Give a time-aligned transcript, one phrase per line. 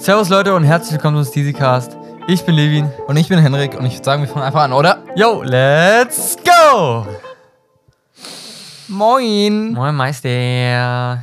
[0.00, 1.94] Servus Leute und herzlich willkommen zum Steezycast.
[2.26, 2.90] Ich bin Levin.
[3.06, 5.04] Und ich bin Henrik und ich würde sagen, wir fangen einfach an, oder?
[5.14, 7.06] Yo, let's go!
[8.88, 9.74] Moin!
[9.74, 11.22] Moin Meister.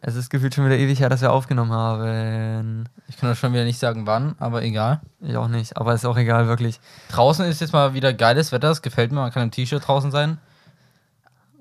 [0.00, 2.88] Es ist gefühlt schon wieder ewig her, dass wir aufgenommen haben.
[3.06, 5.02] Ich kann euch schon wieder nicht sagen, wann, aber egal.
[5.20, 6.80] Ich auch nicht, aber ist auch egal, wirklich.
[7.10, 10.10] Draußen ist jetzt mal wieder geiles Wetter, das gefällt mir, man kann im T-Shirt draußen
[10.10, 10.38] sein.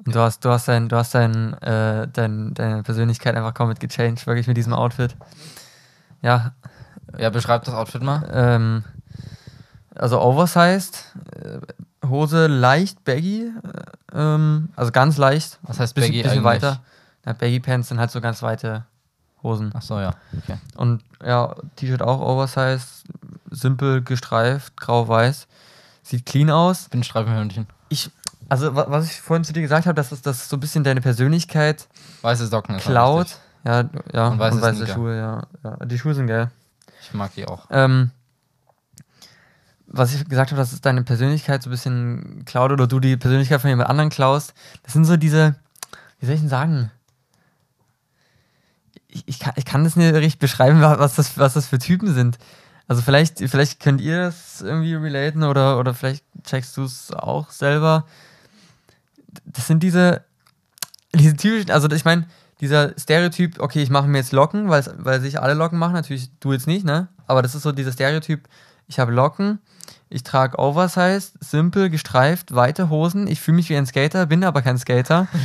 [0.03, 3.79] Und du hast, du hast, dein, du hast dein, äh, dein, deine Persönlichkeit einfach komplett
[3.79, 5.15] gechanged, wirklich mit diesem Outfit.
[6.21, 6.53] Ja,
[7.17, 8.27] Ja, beschreib das Outfit mal.
[8.33, 8.83] ähm,
[9.95, 11.59] also oversized, äh,
[12.07, 13.43] Hose leicht baggy,
[14.13, 16.63] äh, ähm, also ganz leicht, Was heißt bisschen, Baggy bisschen eigentlich?
[16.63, 16.81] weiter.
[17.25, 18.85] Ja, baggy Pants sind halt so ganz weite
[19.41, 19.73] Hosen.
[19.73, 20.11] Achso, ja.
[20.43, 20.57] Okay.
[20.75, 23.03] Und ja, T-Shirt auch oversized,
[23.49, 25.47] simpel gestreift, grau-weiß.
[26.03, 26.89] Sieht clean aus.
[26.89, 27.65] Bin Streifenhörnchen.
[27.89, 28.11] Ich,
[28.49, 30.83] also wa- was ich vorhin zu dir gesagt habe, dass das, das so ein bisschen
[30.83, 31.87] deine Persönlichkeit
[32.21, 33.37] Weiße Socken klaut.
[33.65, 34.93] Ja, ja, Und weiße weiße Sneaker.
[34.93, 35.85] Schuhe, ja, ja.
[35.85, 36.51] Die Schuhe sind geil.
[37.01, 37.65] Ich mag die auch.
[37.71, 38.11] Ähm,
[39.87, 43.61] was ich gesagt habe, dass deine Persönlichkeit so ein bisschen klaut oder du die Persönlichkeit
[43.61, 44.53] von jemand anderen klaust,
[44.83, 45.55] das sind so diese,
[46.19, 46.91] wie soll ich denn sagen?
[49.07, 51.79] Ich, ich, kann, ich kann das nicht richtig beschreiben, wa- was das, was das für
[51.79, 52.37] Typen sind.
[52.87, 57.49] Also vielleicht, vielleicht könnt ihr das irgendwie relaten oder, oder vielleicht checkst du es auch
[57.51, 58.05] selber.
[59.45, 60.23] Das sind diese,
[61.13, 62.27] diese typischen, also ich meine,
[62.61, 66.53] dieser Stereotyp, okay, ich mache mir jetzt Locken, weil sich alle Locken machen, natürlich du
[66.53, 67.07] jetzt nicht, ne?
[67.27, 68.47] Aber das ist so dieser Stereotyp,
[68.87, 69.59] ich habe Locken,
[70.09, 74.61] ich trage Oversized, simpel, gestreift, weite Hosen, ich fühle mich wie ein Skater, bin aber
[74.61, 75.27] kein Skater.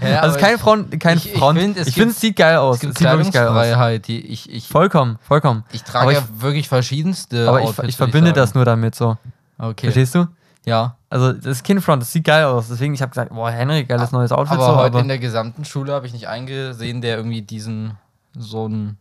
[0.00, 1.76] Ja, also ich- Front, kein ich- ich Front.
[1.76, 2.76] es ich finde, es sieht geil aus.
[2.76, 4.00] Es gibt sieht wirklich geil aus.
[4.06, 5.64] Die ich, ich, Vollkommen, vollkommen.
[5.72, 9.16] ich trage aber ja ich- wirklich verschiedenste Aber ich, ich verbinde das nur damit so.
[9.58, 9.86] Okay.
[9.86, 10.26] Verstehst du?
[10.64, 10.96] Ja.
[11.10, 12.68] Also das ist kein Front, das sieht geil aus.
[12.68, 14.58] Deswegen, ich habe gesagt, boah, Henrik, geiles neues Outfit.
[14.58, 17.98] Aber so, heute aber in der gesamten Schule habe ich nicht eingesehen, der irgendwie diesen
[18.34, 18.98] so einen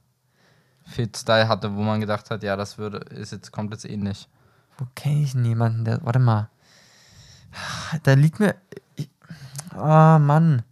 [0.85, 4.27] Fit-Style hatte, wo man gedacht hat, ja, das würde, ist jetzt kommt jetzt ähnlich.
[4.77, 6.03] Wo kenne ich denn jemanden, der.
[6.03, 6.49] Warte mal.
[8.03, 8.55] Da liegt mir.
[8.95, 9.09] Ich,
[9.75, 10.63] oh Mann.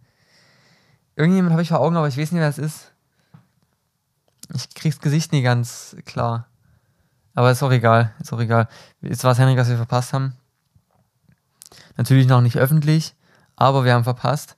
[1.14, 2.92] Irgendjemand habe ich vor Augen, aber ich weiß nicht, wer es ist.
[4.52, 6.46] Ich krieg's Gesicht nie ganz klar.
[7.34, 8.12] Aber ist auch egal.
[8.18, 8.68] Ist auch egal.
[9.00, 10.34] Jetzt war es Henrik, was wir verpasst haben.
[11.96, 13.14] Natürlich noch nicht öffentlich,
[13.56, 14.56] aber wir haben verpasst,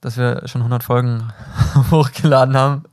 [0.00, 1.32] dass wir schon 100 Folgen
[1.90, 2.84] hochgeladen haben.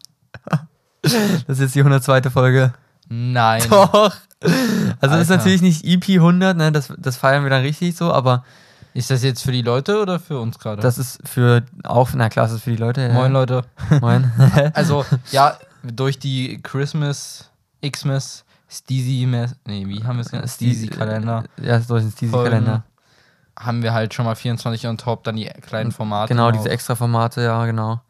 [1.01, 2.29] Das ist jetzt die 102.
[2.29, 2.73] Folge.
[3.09, 3.61] Nein.
[3.69, 4.13] Doch.
[5.01, 6.71] Also das ist natürlich nicht EP 100, ne?
[6.71, 8.45] das, das feiern wir dann richtig so, aber
[8.94, 10.81] Ist das jetzt für die Leute oder für uns gerade?
[10.81, 13.01] das ist für auch, na klar, das ist für die Leute.
[13.01, 13.09] ja.
[13.09, 13.65] Moin Leute.
[14.01, 14.31] Moin.
[14.73, 17.50] Also, ja, durch die Christmas,
[17.85, 19.25] Xmas, Steezy,
[19.66, 20.50] nee, wie haben wir es genannt?
[20.50, 22.84] Steezy-Kalender Ja, durch den Steezy-Kalender.
[23.57, 26.34] haben wir halt schon mal 24 on top, dann die kleinen Formate.
[26.34, 28.01] Genau, diese extra Formate, ja, genau.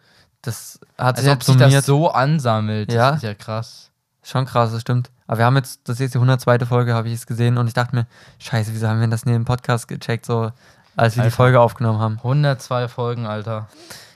[0.41, 2.91] Das hat Als sich ob sich das so ansammelt.
[2.91, 3.12] Ja.
[3.12, 3.91] Das ist ja krass.
[4.23, 5.12] Schon krass, das stimmt.
[5.28, 6.59] Aber wir haben jetzt, das ist jetzt die 102.
[6.66, 8.07] Folge, habe ich es gesehen und ich dachte mir,
[8.40, 10.52] scheiße, wieso haben wir das neben dem Podcast gecheckt, so
[10.96, 11.35] als wir die Alter.
[11.35, 12.18] Folge aufgenommen haben.
[12.18, 13.68] 102 Folgen, Alter.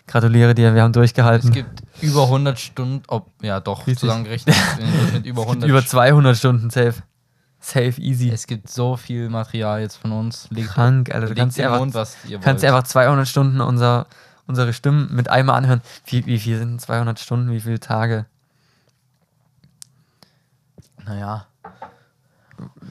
[0.08, 1.50] Gratuliere dir, wir haben durchgehalten.
[1.50, 4.00] Es gibt über 100 Stunden, ob, ja doch, Richtig.
[4.00, 7.04] zusammengerechnet, über Es gibt 100 über 200 Stunden safe.
[7.60, 8.30] Safe, easy.
[8.30, 10.48] Es gibt so viel Material jetzt von uns.
[10.50, 11.28] Legt, Krank, Alter.
[11.28, 11.94] Du kannst einfach Mund,
[12.42, 14.06] kannst einfach 200 Stunden unser,
[14.46, 15.82] unsere Stimmen mit einmal anhören.
[16.06, 17.52] Wie, wie viel sind 200 Stunden?
[17.52, 18.28] Wie viele Tage?
[21.08, 21.46] naja,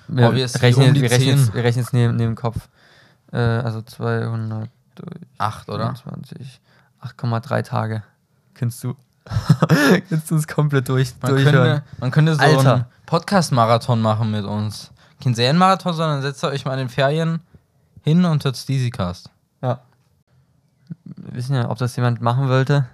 [0.08, 1.54] Wir rechnen, um wir rechnen, jetzt, 10.
[1.54, 2.68] wir rechnen jetzt neben, neben dem Kopf.
[3.32, 5.94] Äh, also 200 durch 8, oder?
[5.94, 6.60] 20,
[7.06, 8.02] 8,3 Tage.
[8.54, 8.94] Kennst du?
[10.08, 11.52] Kennst du es komplett durch, Man durchhören?
[11.54, 12.74] könnte, man könnte so Alter.
[12.74, 14.92] einen Podcast-Marathon machen mit uns.
[15.22, 17.40] Kein Serienmarathon, sondern setzt euch mal in den Ferien
[18.02, 19.30] hin und hört Steezycast.
[19.62, 19.80] Ja.
[21.04, 22.86] Wir wissen ja, ob das jemand machen wollte.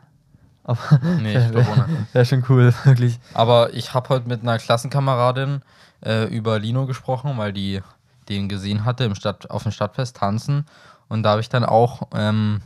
[0.64, 0.78] Aber
[1.20, 2.06] Nee, ich glaube ohne.
[2.12, 3.18] wäre schon cool, wirklich.
[3.34, 5.62] Aber ich habe heute mit einer Klassenkameradin
[6.04, 7.82] äh, über Lino gesprochen, weil die
[8.28, 10.64] den gesehen hatte im Stadt, auf dem Stadtfest tanzen.
[11.08, 12.60] Und da habe ich dann auch ähm,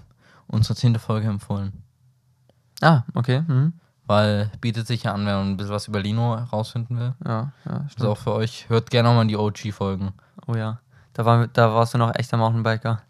[0.49, 1.83] unsere zehnte Folge empfohlen.
[2.83, 3.43] Ah, okay.
[3.47, 3.73] Mhm.
[4.07, 7.15] Weil bietet sich ja an, wenn man ein bisschen was über Lino herausfinden will.
[7.25, 7.95] Ja, ja, stimmt.
[7.97, 8.69] Also auch für euch.
[8.69, 10.13] Hört gerne nochmal in die OG-Folgen.
[10.47, 10.79] Oh ja.
[11.15, 13.01] Da, war, da warst du noch echter Mountainbiker.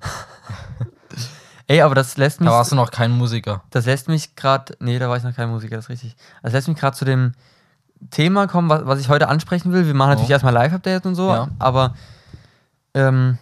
[1.68, 2.48] Ey, aber das lässt mich.
[2.48, 3.62] Da warst du noch kein Musiker.
[3.70, 4.76] Das lässt mich gerade.
[4.78, 6.16] Nee, da war ich noch kein Musiker, das ist richtig.
[6.42, 7.32] Das lässt mich gerade zu dem
[8.10, 9.84] Thema kommen, was, was ich heute ansprechen will.
[9.86, 10.32] Wir machen natürlich Oh.
[10.34, 11.48] erstmal Live-Update und so, Ja.
[11.58, 11.94] aber
[12.94, 13.38] ähm,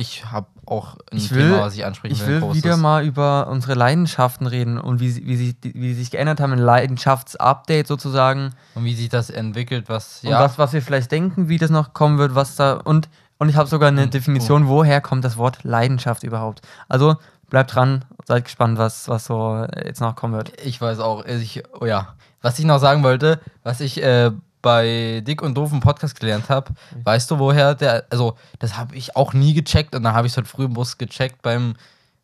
[0.00, 2.34] Ich habe auch ein Ich will- Thema, was ich ansprechen ich will.
[2.34, 2.62] will großes.
[2.62, 6.38] wieder mal über unsere Leidenschaften reden und wie, sie- wie, sie, wie sie sich geändert
[6.40, 8.54] haben, ein Leidenschaftsupdate sozusagen.
[8.74, 10.22] Und wie sich das entwickelt, was.
[10.22, 12.74] Und Ja, was, was wir vielleicht denken, wie das noch kommen wird, was da.
[12.74, 13.08] Und,
[13.38, 16.62] und ich habe sogar eine Und- Definition, woher kommt das Wort Leidenschaft überhaupt.
[16.88, 17.16] Also
[17.50, 20.52] bleibt dran, seid gespannt, was, was so jetzt noch kommen wird.
[20.62, 22.14] Ich weiß auch, ich, oh ja.
[22.40, 24.30] Was ich noch sagen wollte, was ich äh,
[24.62, 26.72] bei Dick und Doof im Podcast gelernt habe,
[27.04, 30.32] weißt du, woher der, also das habe ich auch nie gecheckt und dann habe ich
[30.32, 31.74] es heute früh im Bus gecheckt beim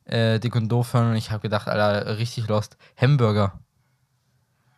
[0.04, 2.76] äh, Dick und Doof hören und ich habe gedacht, Alter, richtig lost.
[3.00, 3.52] Hamburger.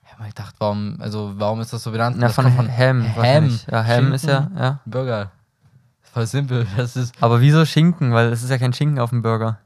[0.05, 2.17] Ich habe mir gedacht, warum, also warum ist das so benannt?
[2.17, 3.17] Ja, das von, kommt Ham.
[3.17, 3.61] Ham.
[3.71, 4.59] Ja, Ham ist ja, Schinken.
[4.59, 4.81] ja.
[4.87, 5.31] Burger.
[6.03, 6.67] Voll simpel.
[6.77, 8.13] Das ist, Aber wieso Schinken?
[8.15, 9.59] Weil es ist ja kein Schinken auf dem Burger.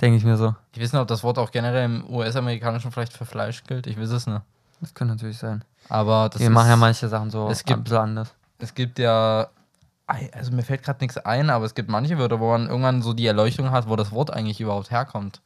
[0.00, 0.54] Denke ich mir so.
[0.72, 3.86] ich weiß nicht, ob das Wort auch generell im US-amerikanischen vielleicht für Fleisch gilt.
[3.86, 4.40] Ich weiß es nicht.
[4.80, 5.62] Das könnte natürlich sein.
[5.90, 8.34] Aber das Wir ist, machen ja manche Sachen so es gibt- anders.
[8.58, 9.48] es gibt ja,
[10.06, 13.12] also mir fällt gerade nichts ein, aber es gibt manche Wörter, wo man irgendwann so
[13.12, 15.40] die Erleuchtung hat, wo das Wort eigentlich überhaupt herkommt.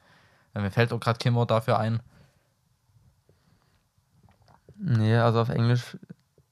[0.55, 2.00] Mir fällt auch gerade kein Wort dafür ein.
[4.76, 5.96] Nee, also auf Englisch,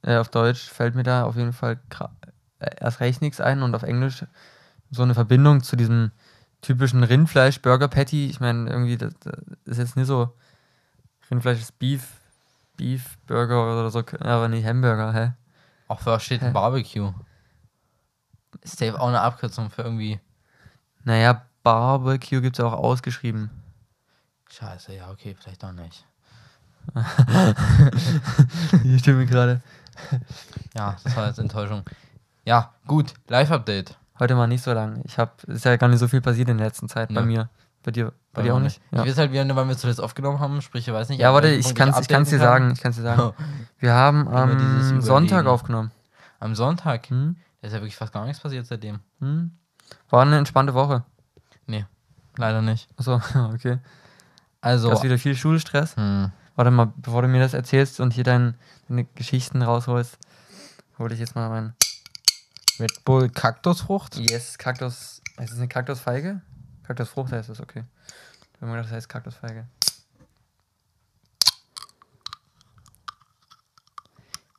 [0.01, 1.79] äh, auf Deutsch fällt mir da auf jeden Fall
[2.59, 4.25] äh, erst recht nichts ein und auf Englisch
[4.91, 6.11] so eine Verbindung zu diesem
[6.61, 8.27] typischen Rindfleisch-Burger-Patty.
[8.29, 9.33] Ich meine, irgendwie, das, das
[9.65, 10.33] ist jetzt nicht so.
[11.29, 12.07] Rindfleisch ist Beef,
[12.77, 15.33] Beef Burger oder so, aber nicht Hamburger, hä?
[15.87, 16.53] Auch für was steht ein Hä?
[16.53, 17.13] Barbecue.
[18.61, 20.19] Ist safe auch eine Abkürzung für irgendwie.
[21.03, 23.49] Naja, Barbecue gibt es ja auch ausgeschrieben.
[24.49, 26.05] Scheiße, ja, okay, vielleicht auch nicht.
[28.99, 29.61] Stimmt mir gerade.
[30.75, 31.83] Ja, das war jetzt Enttäuschung.
[32.45, 33.97] Ja, gut, Live-Update.
[34.19, 35.01] Heute mal nicht so lang.
[35.05, 37.27] Ich habe, ist ja gar nicht so viel passiert in der letzten Zeit bei Nö.
[37.27, 37.49] mir.
[37.83, 38.81] Bei dir, bei, Bei dir auch mir nicht?
[38.91, 41.19] Ich weiß halt, weil wir zuletzt aufgenommen haben, sprich, ich weiß nicht.
[41.19, 42.71] Ja, warte, ich kann es ich kann's dir sagen.
[42.71, 43.33] Ich kann's dir sagen.
[43.79, 45.91] Wir haben am Sonntag aufgenommen.
[46.39, 47.09] Am Sonntag.
[47.09, 47.35] Hm?
[47.61, 48.99] Da ist ja wirklich fast gar nichts passiert seitdem.
[49.19, 49.51] Hm?
[50.09, 51.03] War eine entspannte Woche.
[51.67, 51.85] Nee,
[52.37, 52.89] leider nicht.
[52.97, 53.21] Achso,
[53.53, 53.79] okay.
[54.61, 55.95] Also, Du hast wieder viel Schulstress.
[55.95, 58.55] hm, Warte mal, bevor du mir das erzählst und hier dein,
[58.87, 60.17] deine Geschichten rausholst,
[60.99, 61.73] hole ich jetzt mal meinen.
[62.79, 64.17] Red Bull Kaktusfrucht.
[64.17, 65.21] Yes, Kaktus.
[65.39, 66.41] Ist das eine Kaktusfeige?
[66.85, 67.83] Kaktusfrucht heißt das, okay.
[68.59, 69.65] Mir gedacht, das heißt Kaktusfeige.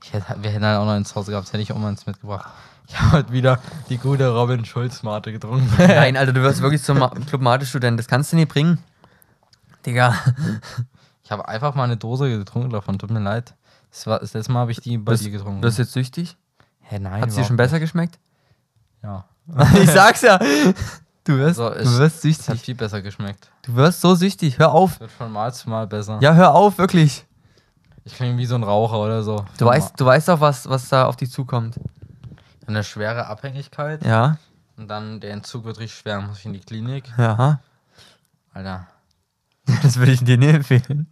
[0.02, 2.06] Ich hätte, wir hätten halt auch noch ins Hause gehabt, hätte ich auch mal eins
[2.06, 2.50] mitgebracht.
[2.86, 5.72] Ich habe halt wieder die gute Robin Schulz Mate getrunken.
[5.78, 7.98] Nein, Alter, du wirst wirklich zum Ma- Club Mate-Student.
[7.98, 8.78] Das kannst du nicht bringen.
[9.86, 10.14] Digga.
[11.22, 13.54] Ich habe einfach mal eine Dose getrunken davon, tut mir leid.
[13.90, 15.62] Das, war, das letzte Mal habe ich die bei Bist- dir getrunken.
[15.62, 16.36] Du bist jetzt süchtig?
[16.80, 17.22] Hä, nein.
[17.22, 18.18] Hat es dir schon besser geschmeckt?
[19.02, 19.02] nicht.
[19.02, 19.24] Ja.
[19.82, 20.38] ich sag's ja.
[21.24, 22.60] Du wirst, So, du wirst Es hat süchtig.
[22.62, 23.50] viel besser geschmeckt.
[23.62, 24.58] Du wirst so süchtig.
[24.58, 25.00] Hör auf.
[25.00, 26.18] Wird von Mal zu Mal besser.
[26.20, 27.24] Ja, hör auf, wirklich.
[28.04, 29.44] Ich klinge wie so ein Raucher oder so.
[29.58, 31.76] Du weißt, du weißt auch, was, was da auf dich zukommt.
[32.66, 34.04] Eine schwere Abhängigkeit.
[34.04, 34.36] Ja,
[34.76, 36.20] Und dann der Entzug wird richtig schwer.
[36.20, 37.04] Muss ich in die Klinik.
[37.16, 37.60] ja.
[38.52, 38.86] Alter.
[39.82, 41.06] Das würde ich dir nicht empfehlen.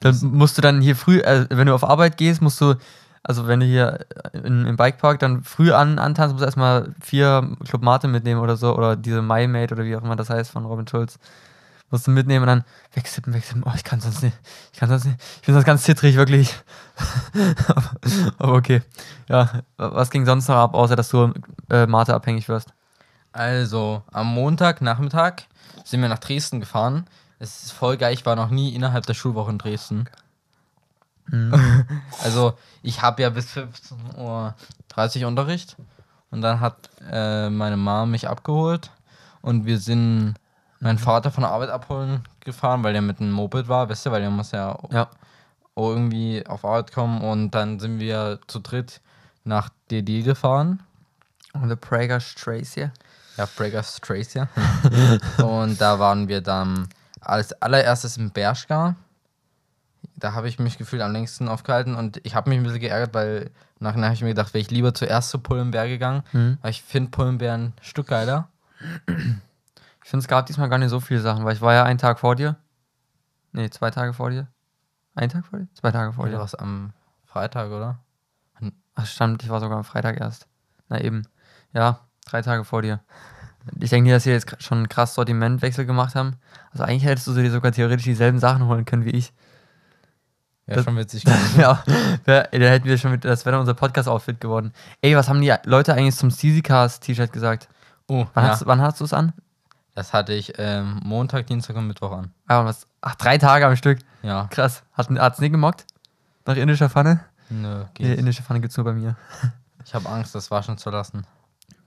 [0.00, 2.74] Dann musst du dann hier früh, äh, wenn du auf Arbeit gehst, musst du,
[3.24, 7.56] also wenn du hier in, im Bikepark dann früh an, antanzt, musst du erstmal vier
[7.66, 10.50] Club Mate mitnehmen oder so, oder diese My Mate oder wie auch immer das heißt
[10.50, 11.18] von Robin Schulz.
[11.90, 13.62] Musst du mitnehmen und dann wegsippen, wegsippen.
[13.64, 14.36] Oh, ich kann sonst nicht.
[14.72, 15.16] Ich kann sonst nicht.
[15.40, 16.54] Ich bin sonst ganz zittrig, wirklich.
[18.38, 18.82] aber, okay.
[19.28, 21.32] Ja, was ging sonst noch ab, außer dass du
[21.70, 22.74] äh, Mate abhängig wirst?
[23.32, 25.42] Also, am Montagnachmittag
[25.84, 27.06] sind wir nach Dresden gefahren.
[27.38, 30.08] Es ist voll geil, ich war noch nie innerhalb der Schulwoche in Dresden.
[32.22, 35.76] also, ich habe ja bis 15.30 Uhr Unterricht.
[36.30, 38.90] Und dann hat äh, meine Mom mich abgeholt.
[39.42, 40.34] Und wir sind
[40.80, 44.10] meinen Vater von der Arbeit abholen gefahren, weil der mit einem Moped war, weißt du,
[44.10, 45.08] weil der muss ja Ja.
[45.76, 47.20] irgendwie auf Arbeit kommen.
[47.22, 49.00] Und dann sind wir zu dritt
[49.44, 50.82] nach DD gefahren.
[51.52, 52.92] Und der Prager Strays hier.
[53.36, 54.48] Ja, Breakers Trace, ja.
[55.44, 56.88] und da waren wir dann
[57.20, 58.94] als allererstes im Bershka.
[60.24, 63.12] Da habe ich mich gefühlt am längsten aufgehalten und ich habe mich ein bisschen geärgert,
[63.12, 66.56] weil nachher habe ich mir gedacht, wäre ich lieber zuerst zu Pullenberg gegangen, Mhm.
[66.62, 68.48] weil ich finde Pullenberg ein Stück geiler.
[69.06, 71.98] Ich finde, es gab diesmal gar nicht so viele Sachen, weil ich war ja einen
[71.98, 72.56] Tag vor dir.
[73.52, 74.48] Nee, zwei Tage vor dir.
[75.14, 75.68] Ein Tag vor dir?
[75.74, 76.38] Zwei Tage vor dir.
[76.38, 76.92] was am
[77.26, 77.98] Freitag, oder?
[78.94, 80.46] Ach, stimmt, ich war sogar am Freitag erst.
[80.88, 81.24] Na eben.
[81.74, 83.00] Ja, drei Tage vor dir.
[83.80, 86.36] Ich denke nicht, dass wir jetzt schon einen krass Sortimentwechsel gemacht haben.
[86.70, 89.32] Also eigentlich hättest du dir sogar theoretisch dieselben Sachen holen können wie ich.
[90.66, 91.60] Wäre schon witzig gewesen.
[91.60, 91.82] ja,
[92.24, 94.72] da hätten wir schon mit, das wäre dann unser Podcast-Outfit geworden.
[95.02, 97.68] Ey, was haben die Leute eigentlich zum CZ-Cast-T-Shirt gesagt?
[98.08, 99.32] Oh, Wann, ja, hast, wann hast du es an?
[99.94, 102.32] das hatte ich ähm, Montag, Dienstag und Mittwoch an.
[102.48, 102.86] Ah, was?
[103.00, 103.98] Ach, drei Tage am Stück.
[104.22, 104.82] Ja, Krass.
[104.92, 105.86] Hat es nicht gemockt?
[106.46, 107.20] Nach indischer Pfanne?
[107.48, 108.18] nö, Nee, geht.
[108.18, 109.16] indische Pfanne gibt's nur bei mir.
[109.84, 111.26] Ich habe Angst, das waschen zu lassen.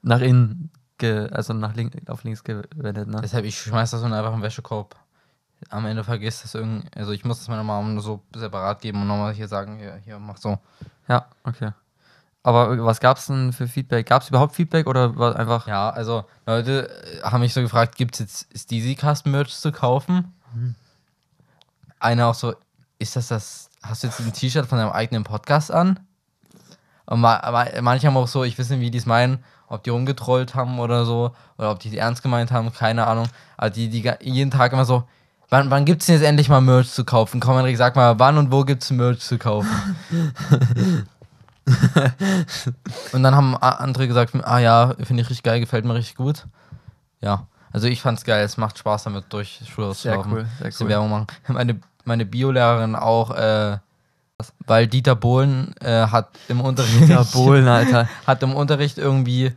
[0.03, 3.19] Nach innen, ge, also nach link, auf links gewendet, ne?
[3.22, 4.96] Deshalb, ich schmeiß das dann einfach im Wäschekorb.
[5.70, 6.88] Am Ende vergisst das irgendwie.
[6.96, 10.20] Also ich muss das meiner nur so separat geben und nochmal hier sagen, hier, hier,
[10.20, 10.60] mach so.
[11.08, 11.72] Ja, okay.
[12.44, 14.08] Aber was gab es denn für Feedback?
[14.08, 15.68] Gab es überhaupt Feedback oder war einfach.
[15.68, 20.34] Ja, also Leute äh, haben mich so gefragt, gibt es jetzt ist Easycast-Merch zu kaufen?
[22.00, 22.54] Einer auch so,
[23.00, 26.00] ist das das, hast du jetzt ein T-Shirt von deinem eigenen Podcast an?
[27.06, 29.84] Und ma ma manche haben auch so, ich weiß nicht, wie die es meinen, ob
[29.84, 33.28] die rumgetrollt haben oder so, oder ob die es ernst gemeint haben, keine Ahnung.
[33.58, 35.08] Aber die, die ga- jeden Tag immer so,
[35.50, 37.39] wann, wann gibt es denn jetzt endlich mal Merch zu kaufen?
[37.39, 39.70] Komm, Henrik, sag mal, wann und wo gibt es Merch zu kaufen?
[43.13, 46.16] und dann haben a- andere gesagt, ah ja, finde ich richtig geil, gefällt mir richtig
[46.16, 46.46] gut.
[47.22, 50.32] Ja, also ich fand's geil, es macht Spaß damit durch Schule Sehr auszulaufen.
[50.34, 50.89] cool, sehr cool.
[50.89, 51.27] Werbung machen.
[51.48, 53.77] Meine, meine Biolehrerin auch, äh,
[54.66, 58.08] weil Dieter Bohlen äh, hat im Unterricht Ja, Bohlen, Alter.
[58.25, 59.51] hat im Unterricht irgendwie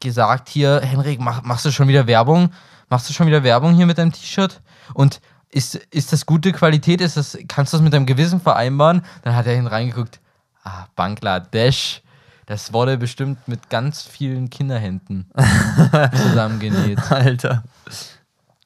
[0.00, 2.52] gesagt, hier, Henrik, mach, machst du schon wieder Werbung?
[2.90, 4.60] Machst du schon wieder Werbung hier mit deinem T-Shirt?
[4.94, 5.20] Und
[5.50, 7.00] ist, ist das gute Qualität?
[7.00, 9.02] Ist das, kannst du das mit deinem Gewissen vereinbaren?
[9.22, 10.20] Dann hat er hineingeguckt,
[10.64, 12.02] ah, Bangladesch.
[12.46, 15.30] Das wurde bestimmt mit ganz vielen Kinderhänden
[16.16, 17.10] zusammengenäht.
[17.10, 17.62] Alter.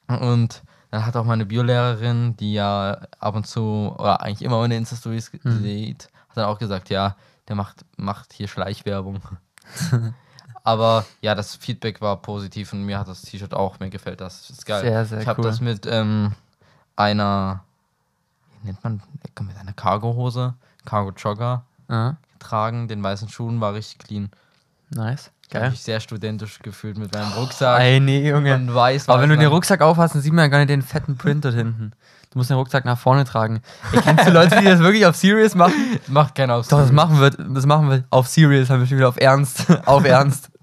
[0.07, 4.77] Und dann hat auch meine Biolehrerin, die ja ab und zu, oder eigentlich immer meine
[4.77, 5.61] Insta-Stories Hm.
[5.61, 7.15] sieht, hat dann auch gesagt, ja,
[7.47, 9.19] der macht, macht hier Schleichwerbung.
[10.67, 14.49] Aber ja, das Feedback war positiv und mir hat das T-Shirt auch, mir gefällt das.
[14.49, 14.81] Ist geil.
[14.81, 15.47] Sehr, sehr ich habe cool.
[15.47, 16.33] das mit ähm,
[16.97, 17.63] einer,
[18.59, 19.01] wie nennt man,
[19.43, 21.63] mit einer Cargo-Hose, Cargo-Jogger
[22.33, 22.89] getragen.
[22.89, 24.29] Den weißen Schuhen war richtig clean.
[24.89, 25.31] nice.
[25.47, 25.71] Ich habe Geil.
[25.71, 27.79] mich sehr studentisch gefühlt mit meinem Rucksack.
[27.79, 28.53] Ey, nee, Junge.
[28.53, 30.81] Und weiß, Aber wenn du den Rucksack aufhast, dann sieht man ja gar nicht den
[30.81, 31.93] fetten Print dort hinten.
[32.37, 33.63] Du musst den Rucksack nach vorne tragen.
[33.91, 35.73] Ey, kennst du Leute, die das wirklich auf Serious machen?
[36.07, 36.67] macht keiner aus.
[36.67, 39.65] Doch, das machen wir, das machen wir auf Serious, haben wir schon wieder auf Ernst.
[39.87, 40.51] auf Ernst.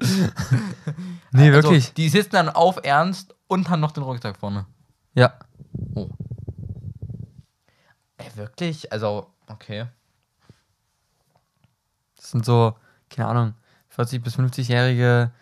[1.32, 1.92] nee, Also, wirklich.
[1.94, 4.66] die sitzen dann auf Ernst und haben noch den Rucksack vorne.
[5.14, 5.32] Ja.
[5.96, 6.10] Oh.
[8.18, 8.92] Ey, wirklich?
[8.92, 9.86] Also, okay.
[12.14, 12.76] Das sind so,
[13.10, 13.54] keine Ahnung,
[13.98, 15.32] 40- bis 50-jährige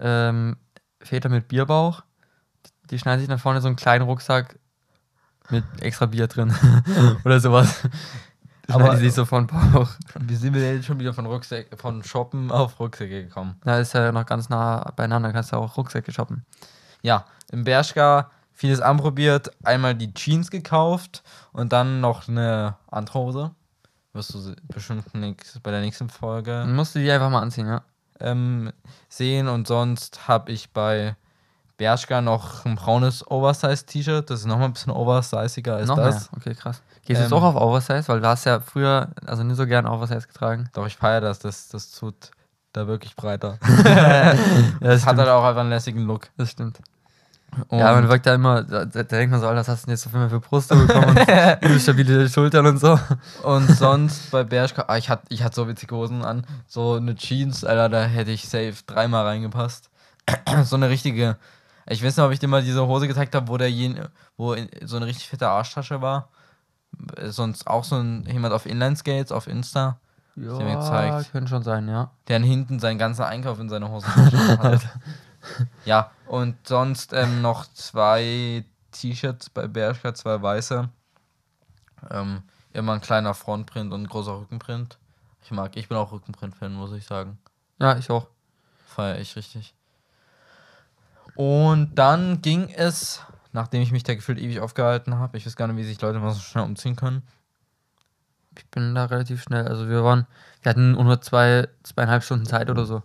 [0.00, 0.56] ähm,
[1.00, 2.02] Väter mit Bierbauch.
[2.90, 4.58] Die schneiden sich nach vorne so einen kleinen Rucksack
[5.50, 6.54] mit extra Bier drin.
[7.24, 7.82] Oder sowas.
[8.68, 9.88] Aber- die sich so vor den Bauch.
[10.20, 13.56] Wie sind wir denn jetzt schon wieder von Rucksack, von Shoppen auf Rucksäcke gekommen?
[13.64, 16.44] Da ist ja noch ganz nah beieinander, kannst du auch Rucksäcke shoppen.
[17.02, 23.50] Ja, im Bershka vieles anprobiert, einmal die Jeans gekauft und dann noch eine andere Hose.
[24.12, 27.66] Wirst du bestimmt nix bei der nächsten Folge Dann musst du die einfach mal anziehen,
[27.68, 27.82] ja.
[28.20, 28.72] ähm,
[29.08, 29.48] sehen.
[29.48, 31.16] Und sonst habe ich bei
[31.80, 34.28] Bershka noch ein braunes Oversize-T-Shirt.
[34.28, 36.30] Das ist nochmal ein bisschen oversiziger als noch das.
[36.30, 36.36] mehr.
[36.36, 36.82] Okay, krass.
[37.06, 38.06] Gehst du jetzt Ähm, auch auf Oversize?
[38.06, 40.68] Weil du hast ja früher, also nie so gern Oversize getragen.
[40.74, 41.38] Doch, ich feiere das.
[41.38, 41.68] das.
[41.68, 42.32] Das tut
[42.74, 43.58] da wirklich breiter.
[43.86, 44.34] ja,
[44.80, 46.28] Das hat halt auch einfach einen lässigen Look.
[46.36, 46.80] Das stimmt.
[47.68, 49.86] Und ja, man wirkt da immer, da, da denkt man so, Alter, was hast du
[49.86, 51.16] denn jetzt so viel mehr für Brüste bekommen
[51.62, 53.00] und stabile Schultern und so.
[53.42, 56.46] Und sonst bei Bershka, ah, ich hatte ich hatte so witzige Hosen an.
[56.68, 59.88] So eine Jeans, Alter, da hätte ich safe dreimal reingepasst.
[60.64, 61.38] so eine richtige.
[61.90, 63.70] Ich weiß nicht, ob ich dir mal diese Hose gezeigt habe, wo der
[64.36, 64.54] wo
[64.84, 66.28] so eine richtig fette Arschtasche war.
[67.24, 69.98] Sonst auch so ein, jemand auf Inlineskates auf Insta,
[70.36, 71.32] Ja, mir gezeigt.
[71.32, 72.10] könnte schon sein, ja.
[72.28, 74.90] der hinten seinen ganzen Einkauf in seiner Hosentasche hatte.
[75.84, 80.88] Ja, und sonst ähm, noch zwei T-Shirts bei Bershka, zwei weiße.
[82.10, 82.42] Ähm,
[82.72, 84.98] immer ein kleiner Frontprint und ein großer Rückenprint.
[85.42, 87.38] Ich mag, ich bin auch Rückenprint-Fan, muss ich sagen.
[87.78, 88.26] Ja, ich auch.
[88.86, 89.74] Feier ich richtig.
[91.34, 93.22] Und dann ging es,
[93.52, 96.18] nachdem ich mich da gefühlt ewig aufgehalten habe, ich weiß gar nicht, wie sich Leute
[96.18, 97.22] mal so schnell umziehen können.
[98.56, 99.66] Ich bin da relativ schnell.
[99.68, 100.26] Also wir waren,
[100.62, 103.02] wir hatten nur zwei, zweieinhalb Stunden Zeit oder so.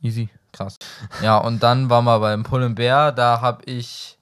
[0.00, 0.28] Easy.
[0.52, 0.78] Krass.
[1.22, 3.12] Ja, und dann waren wir beim Pull Bear.
[3.12, 4.18] Da habe ich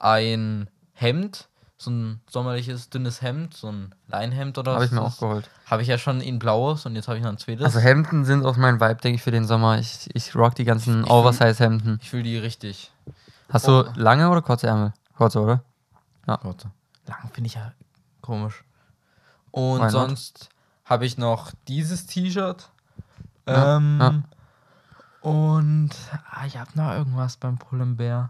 [0.00, 1.48] ein Hemd,
[1.82, 5.50] so ein sommerliches, dünnes Hemd, so ein Leinhemd oder Habe ich mir auch geholt.
[5.66, 7.64] Habe ich ja schon in blaues und jetzt habe ich noch ein zweites.
[7.64, 9.78] Also Hemden sind auch mein Vibe, denke ich, für den Sommer.
[9.78, 11.98] Ich, ich rock die ganzen Oversize-Hemden.
[12.02, 12.92] ich fühle die richtig.
[13.48, 13.82] Hast Oh.
[13.82, 14.92] du lange oder kurze Ärmel?
[15.16, 15.62] Kurze, oder?
[16.26, 16.66] Gott.
[17.06, 17.72] Lang finde ich ja
[18.20, 18.64] komisch.
[19.50, 20.48] Und Why sonst
[20.84, 22.70] habe ich noch dieses T-Shirt.
[23.46, 24.22] Ja, ähm, ja.
[25.28, 25.90] Und
[26.30, 28.28] ah, ich habe noch irgendwas beim Pull Bear.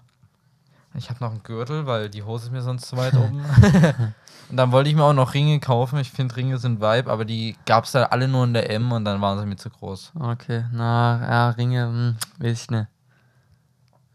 [0.95, 3.41] Ich habe noch einen Gürtel, weil die Hose ist mir sonst zu weit oben.
[4.51, 5.99] und dann wollte ich mir auch noch Ringe kaufen.
[5.99, 8.93] Ich finde Ringe sind Vibe, aber die gab es da alle nur in der M
[8.93, 10.13] und dann waren sie mir zu groß.
[10.19, 12.87] Okay, na, ja, Ringe, hm, weiß ich nicht.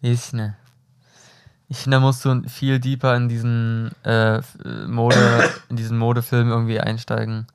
[0.02, 0.54] Weiß ich nicht.
[1.70, 4.42] Ich finde, da musst du viel deeper in diesen äh, äh,
[4.88, 7.48] Mode, in diesen Modefilm irgendwie einsteigen.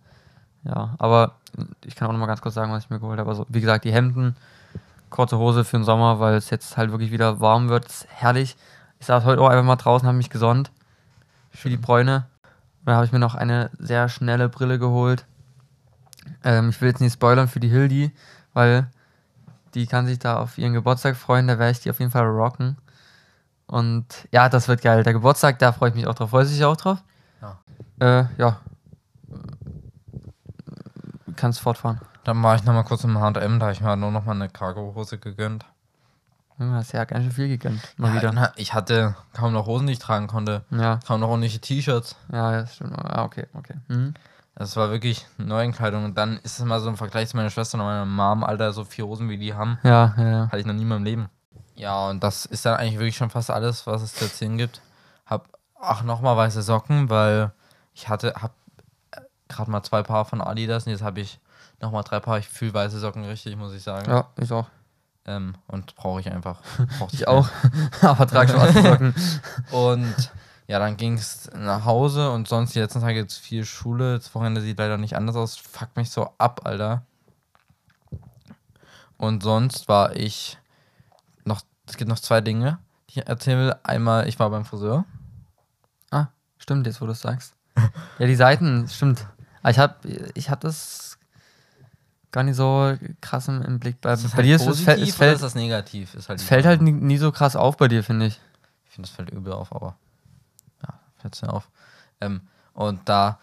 [0.65, 1.37] Ja, aber
[1.85, 3.31] ich kann auch noch mal ganz kurz sagen, was ich mir geholt habe.
[3.31, 4.37] Also, wie gesagt, die Hemden,
[5.09, 7.87] kurze Hose für den Sommer, weil es jetzt halt wirklich wieder warm wird.
[7.87, 8.57] Ist herrlich.
[9.03, 10.71] Ich saß heute auch einfach mal draußen, habe mich gesonnt.
[11.51, 12.29] Für die Bräune.
[12.79, 15.27] Und da habe ich mir noch eine sehr schnelle Brille geholt.
[16.45, 18.13] Ähm, ich will jetzt nicht spoilern für die Hildi,
[18.53, 18.87] weil
[19.75, 21.49] die kann sich da auf ihren Geburtstag freuen.
[21.49, 22.79] Da werde ich die auf jeden Fall rocken.
[23.67, 25.03] Und ja, das wird geil.
[25.03, 26.31] Der Geburtstag, da freue ich mich auch drauf.
[26.31, 27.03] Freust du dich auch drauf?
[27.41, 27.59] Ja.
[28.21, 28.61] Äh, ja.
[31.35, 32.01] Kannst fortfahren.
[32.23, 34.49] Dann war ich nochmal kurz im H&M, da habe ich mir nur noch mal eine
[34.49, 35.67] Cargo-Hose gegönnt.
[36.59, 37.81] Du hast ja ganz schön viel gegönnt.
[37.97, 38.33] Mal Ja, wieder.
[38.33, 40.65] na, ich hatte kaum noch Hosen, die ich tragen konnte.
[40.71, 42.17] Ja, Kaum noch ordentliche T-Shirts.
[42.33, 42.95] ja, das stimmt.
[42.97, 43.75] Ah, okay, okay.
[43.89, 44.15] Mhm.
[44.55, 46.05] Das war wirklich Neuenkleidung.
[46.05, 48.73] Und dann ist es mal so im Vergleich zu meiner Schwester und meiner Mom, Alter,
[48.73, 50.47] so vier Hosen wie die haben, Ja, ja, ja.
[50.47, 51.29] hatte ich noch nie in meinem Leben.
[51.75, 54.83] Ja, und das ist dann eigentlich wirklich schon fast alles, was es zu erzählen gibt.
[55.27, 55.49] Hab
[55.81, 57.51] auch nochmal weiße Socken, weil
[57.95, 58.53] ich hatte, hab
[59.49, 61.41] gerade mal zwei Paar von Adidas und jetzt habe ich
[61.81, 62.39] nochmal drei Paar.
[62.39, 64.09] Ich fühle weiße Socken richtig, muss ich sagen.
[64.11, 64.67] Ja, ich auch.
[65.25, 66.61] Ähm, und brauche ich einfach.
[66.99, 67.49] Brauchte Ich auch.
[68.03, 69.15] Aber trag schwarze Socken.
[69.71, 70.33] Und
[70.67, 74.17] ja, dann ging es nach Hause und sonst die letzten Tage jetzt viel Schule.
[74.19, 75.57] Das Wochenende sieht leider nicht anders aus.
[75.57, 77.05] Fuck mich so ab, Alter.
[79.17, 80.59] Und sonst war ich
[81.45, 83.75] noch, es gibt noch zwei Dinge, die ich erzählen will.
[83.85, 85.05] Einmal, ich war beim Friseur.
[86.11, 87.55] Ah, stimmt, jetzt wo du es sagst.
[88.19, 89.27] Ja, die Seiten, stimmt.
[89.63, 91.12] Aber ich hab, ich hab das
[92.33, 94.01] gar nicht so krass im, Blick.
[94.01, 96.15] Bei, Ist bei halt dir ist es, positiv fällt, es fällt, ist das negativ?
[96.15, 98.41] Ist halt es fällt halt nie, nie so krass auf bei dir, finde ich.
[98.87, 99.97] Ich finde, das fällt übel auf, aber
[100.83, 101.69] ja, fällt mir auf.
[102.21, 102.41] Ähm,
[102.75, 103.39] und da,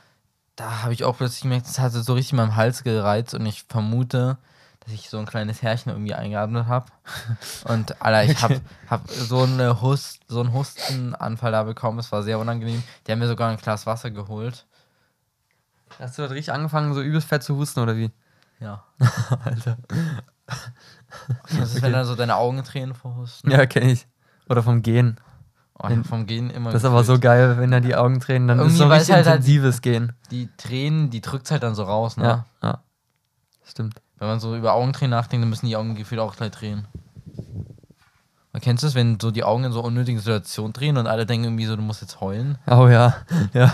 [0.56, 3.46] da habe ich auch plötzlich gemerkt, es hatte so richtig in meinem Hals gereizt und
[3.46, 4.38] ich vermute,
[4.80, 6.88] dass ich so ein kleines Härchen irgendwie eingeatmet habe.
[7.66, 12.00] Und Alter, ich habe hab so, eine Hust, so einen Hustenanfall da bekommen.
[12.00, 12.82] Es war sehr unangenehm.
[13.06, 14.66] Die haben mir sogar ein Glas Wasser geholt.
[16.00, 18.10] Hast du halt richtig angefangen, so übelst fett zu husten, oder wie?
[18.60, 18.84] Ja.
[19.46, 19.78] Alter.
[21.58, 23.50] Das ist, wenn dann so deine Augen tränen vor Husten.
[23.52, 24.08] Ja, kenne ich.
[24.50, 25.20] Oder vom Gehen.
[25.82, 28.48] Oh, ich vom Gehen immer Das ist aber so geil, wenn da die Augen tränen.
[28.50, 30.14] Dann ist Irgendwie so ein richtig halt halt- intensives Gehen.
[30.32, 32.24] Die Tränen, die drückt halt dann so raus, ne?
[32.26, 32.80] Ja, ja.
[33.64, 34.02] Stimmt.
[34.18, 36.88] Wenn man so über Augentränen nachdenkt, dann müssen die Augen gefühlt auch gleich drehen.
[38.62, 41.46] Kennst du das, wenn so die Augen in so unnötigen Situationen drehen und alle denken
[41.46, 42.58] irgendwie so, du musst jetzt heulen?
[42.68, 43.16] Oh ja,
[43.54, 43.72] ja.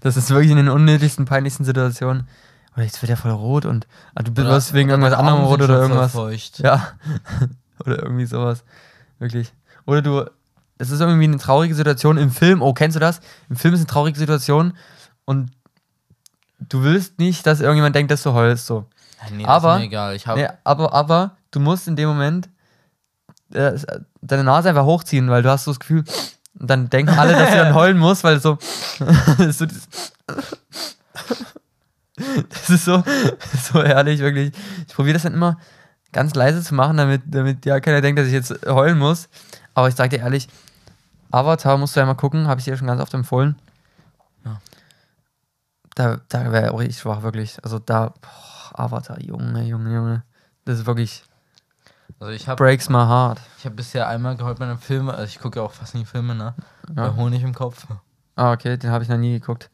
[0.00, 2.28] Das ist wirklich in den unnötigsten, peinlichsten Situationen.
[2.74, 5.80] Oder jetzt wird er voll rot und ah, du wirst wegen irgendwas anderem rot oder
[5.80, 6.12] irgendwas.
[6.12, 6.58] Feucht.
[6.60, 6.88] Ja.
[7.84, 8.64] oder irgendwie sowas.
[9.18, 9.52] Wirklich.
[9.84, 10.24] Oder du,
[10.78, 12.62] es ist irgendwie eine traurige Situation im Film.
[12.62, 13.20] Oh, kennst du das?
[13.50, 14.74] Im Film ist eine traurige Situation
[15.26, 15.50] und
[16.60, 18.66] du willst nicht, dass irgendjemand denkt, dass du heulst.
[18.66, 18.86] So.
[19.30, 20.16] Nee, Aber- das ist mir egal.
[20.16, 22.48] Ich habe Nee, aber, aber du musst in dem Moment
[23.52, 23.78] äh,
[24.22, 26.04] deine Nase einfach hochziehen, weil du hast so das Gefühl,
[26.58, 28.56] und dann denken alle, dass du dann heulen musst, weil so,
[29.50, 29.88] so dieses-
[32.16, 33.02] das ist so,
[33.72, 34.52] so herrlich, wirklich.
[34.86, 35.58] Ich probiere das dann immer
[36.12, 39.28] ganz leise zu machen, damit, damit ja keiner denkt, dass ich jetzt heulen muss.
[39.74, 40.48] Aber ich sag dir ehrlich,
[41.30, 43.56] Avatar musst du ja mal gucken, habe ich dir schon ganz oft empfohlen.
[44.44, 44.60] Ja.
[45.94, 47.56] Da, da wäre auch ich schwach, wirklich.
[47.64, 50.22] Also da, boah, Avatar, Junge, Junge, Junge.
[50.64, 51.24] Das ist wirklich,
[52.20, 53.40] also ich hab, breaks my heart.
[53.58, 56.04] ich hab bisher einmal geheult bei einem Film, also ich gucke ja auch fast nie
[56.04, 56.54] Filme, ne?
[56.88, 57.08] Ja.
[57.08, 57.86] Bei Honig im Kopf.
[58.36, 59.70] Ah, okay, den habe ich noch nie geguckt.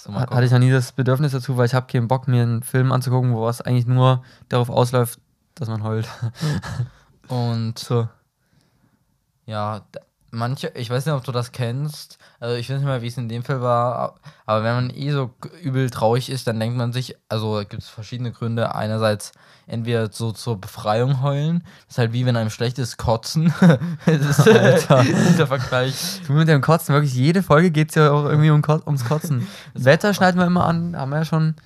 [0.00, 2.42] So, mal hatte ich noch nie das Bedürfnis dazu, weil ich habe keinen Bock, mir
[2.42, 5.20] einen Film anzugucken, wo es eigentlich nur darauf ausläuft,
[5.54, 6.08] dass man heult.
[7.28, 8.08] Und So.
[9.44, 9.82] Ja,
[10.30, 12.18] manche, ich weiß nicht, ob du das kennst.
[12.40, 14.14] Also ich weiß nicht mehr, wie es in dem Fall war,
[14.46, 15.30] aber wenn man eh so
[15.62, 18.74] übel traurig ist, dann denkt man sich, also gibt es verschiedene Gründe.
[18.74, 19.32] Einerseits
[19.66, 23.52] entweder so zur Befreiung heulen, das ist halt wie wenn einem schlecht ist, kotzen.
[24.06, 25.04] das ist Alter.
[25.28, 26.22] dieser Vergleich.
[26.26, 29.46] Du mit dem Kotzen, wirklich jede Folge geht es ja auch irgendwie um, ums Kotzen.
[29.74, 31.56] Wetter schneiden wir immer an, haben wir ja schon.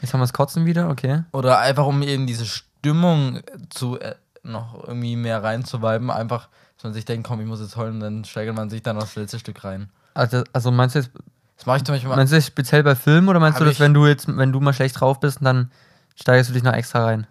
[0.00, 1.24] Jetzt haben wir das Kotzen wieder, okay.
[1.32, 6.92] Oder einfach um eben diese Stimmung zu äh, noch irgendwie mehr reinzuweiben, einfach, dass man
[6.92, 9.64] sich denkt, komm, ich muss jetzt heulen, dann steigert man sich dann aufs letzte Stück
[9.64, 9.88] rein.
[10.14, 11.10] Also, also meinst du jetzt,
[11.56, 12.16] Das mache ich zum Beispiel mal.
[12.16, 14.60] meinst du jetzt speziell bei Filmen oder meinst du das, wenn du jetzt, wenn du
[14.60, 15.70] mal schlecht drauf bist und dann
[16.16, 17.26] steigerst du dich noch extra rein?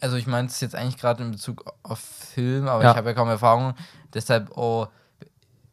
[0.00, 2.90] Also ich meine es jetzt eigentlich gerade in Bezug auf Film, aber Ja.
[2.92, 3.74] ich habe ja kaum Erfahrung.
[4.12, 4.86] Deshalb, oh,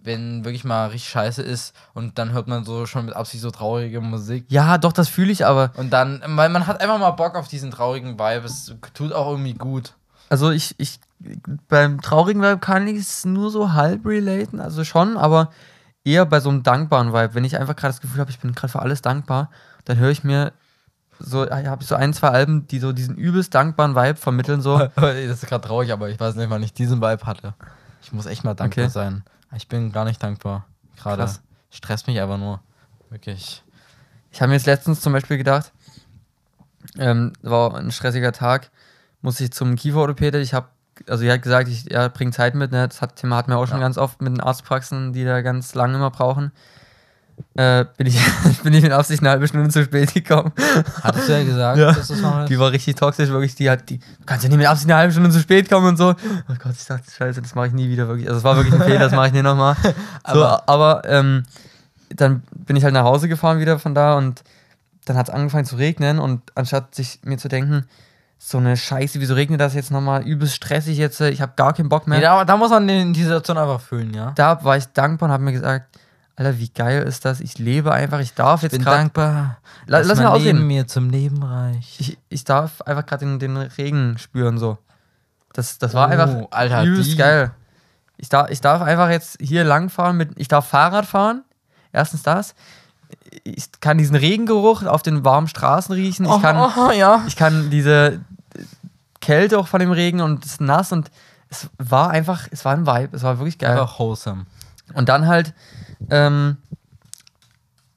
[0.03, 3.51] wenn wirklich mal richtig scheiße ist und dann hört man so schon mit Absicht so
[3.51, 4.45] traurige Musik.
[4.49, 5.71] Ja, doch, das fühle ich aber.
[5.77, 8.45] Und dann, weil man hat einfach mal Bock auf diesen traurigen Vibe.
[8.45, 9.93] Es tut auch irgendwie gut.
[10.29, 10.99] Also ich, ich
[11.67, 15.51] beim traurigen Vibe kann ich es nur so halb relaten, also schon, aber
[16.03, 17.35] eher bei so einem dankbaren Vibe.
[17.35, 19.49] Wenn ich einfach gerade das Gefühl habe, ich bin gerade für alles dankbar,
[19.85, 20.53] dann höre ich mir
[21.19, 24.79] so, habe ich so ein, zwei Alben, die so diesen übelst dankbaren Vibe vermitteln, so.
[24.95, 27.53] das ist gerade traurig, aber ich weiß nicht, wann ich diesen Vibe hatte.
[28.01, 28.91] Ich muss echt mal dankbar Okay.
[28.91, 29.23] sein.
[29.55, 30.65] Ich bin gar nicht dankbar.
[30.97, 31.29] Gerade.
[31.69, 32.61] Stresst mich einfach nur.
[33.09, 33.63] Wirklich.
[34.31, 35.71] Ich habe mir jetzt letztens zum Beispiel gedacht,
[36.97, 38.71] ähm, war ein stressiger Tag,
[39.21, 40.39] musste ich zum Kieferorthopäde.
[40.39, 40.67] Ich habe,
[41.07, 42.71] also er hat gesagt, ich ja, bring Zeit mit.
[42.71, 42.87] Ne?
[42.87, 43.83] Das hat, Thema hatten wir auch schon Ja.
[43.83, 46.51] ganz oft mit den Arztpraxen, die da ganz lange immer brauchen.
[47.55, 48.19] äh, bin, ich,
[48.63, 50.51] bin ich mit Absicht eine halbe Stunde zu spät gekommen.
[51.01, 51.91] Hattest du ja gesagt, Ja.
[51.91, 53.55] dass das machen Die war richtig toxisch, wirklich.
[53.55, 55.87] Die hat, die, du kannst ja nicht mit Absicht eine halbe Stunde zu spät kommen
[55.87, 56.09] und so.
[56.11, 58.27] Oh Gott, ich dachte, scheiße, das mache ich nie wieder, wirklich.
[58.27, 59.75] Also, es war wirklich ein Fehler, das mache ich nicht nochmal.
[60.31, 61.43] So, Aber- aber ähm,
[62.09, 64.43] dann bin ich halt nach Hause gefahren wieder von da und
[65.05, 67.85] dann hat es angefangen zu regnen und anstatt sich mir zu denken,
[68.43, 71.73] so eine Scheiße, wieso regnet das jetzt nochmal übelst stressig jetzt, äh, ich habe gar
[71.73, 72.17] keinen Bock mehr.
[72.17, 74.31] Nee, da, da muss man die Situation einfach fühlen, ja.
[74.35, 75.99] Da war ich dankbar und habe mir gesagt,
[76.35, 77.39] Alter, wie geil ist das?
[77.39, 79.57] Ich lebe einfach, ich darf jetzt bin gerade, dankbar.
[79.85, 80.65] Lass mein mal aussehen.
[80.65, 81.99] Mir zum Leben reicht.
[82.01, 84.79] ich, ich darf einfach gerade den, den Regen spüren so.
[85.53, 87.51] Das, das war Oh, einfach Alter, übelst die- geil.
[88.17, 91.43] Ich darf, ich darf einfach jetzt hier langfahren mit, ich darf Fahrrad fahren.
[91.91, 92.55] Erstens das.
[93.43, 96.25] Ich kann diesen Regengeruch auf den warmen Straßen riechen.
[96.25, 97.23] Ich kann, oh, ja.
[97.27, 98.21] ich kann diese
[99.21, 101.09] Kälte auch von dem Regen und es ist nass und
[101.49, 103.71] es war einfach, es war ein Vibe, es war wirklich geil.
[103.71, 104.45] Einfach wholesome.
[104.93, 105.53] Und dann halt,
[106.09, 106.57] ähm,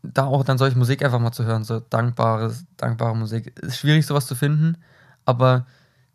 [0.03, 3.59] da auch dann solche Musik einfach mal zu hören, so dankbare, dankbare Musik.
[3.61, 4.77] Ist schwierig, sowas zu finden,
[5.25, 5.67] aber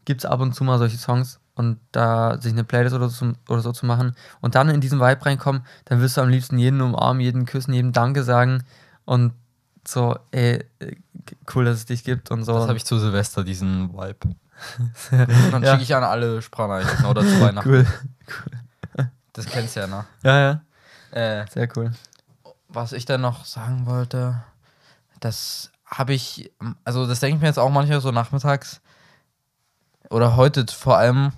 [0.06, 3.34] gibt es ab und zu mal solche Songs und da sich eine Playlist oder so,
[3.50, 6.58] oder so zu machen und dann in diesen Vibe reinkommen, dann wirst du am liebsten
[6.58, 8.63] jeden umarmen, jeden küssen, jedem Danke sagen
[9.06, 9.34] und
[9.88, 10.95] so, ey, äh,
[11.54, 12.54] cool, dass es dich gibt und so.
[12.54, 14.36] Das habe ich zu Silvester, diesen Vibe.
[15.52, 15.72] Dann Ja.
[15.72, 17.69] schicke ich an alle Sprachnachrichten oder zu Weihnachten.
[17.69, 17.88] cool.
[19.34, 20.06] Das kennst du ja, ne?
[20.24, 20.62] Ja, ja,
[21.12, 21.91] Äh, sehr cool.
[22.67, 24.43] was ich dann noch sagen wollte,
[25.22, 26.52] das habe ich,
[26.84, 28.82] also das denke ich mir jetzt auch manchmal so nachmittags
[30.10, 31.32] oder heute vor allem.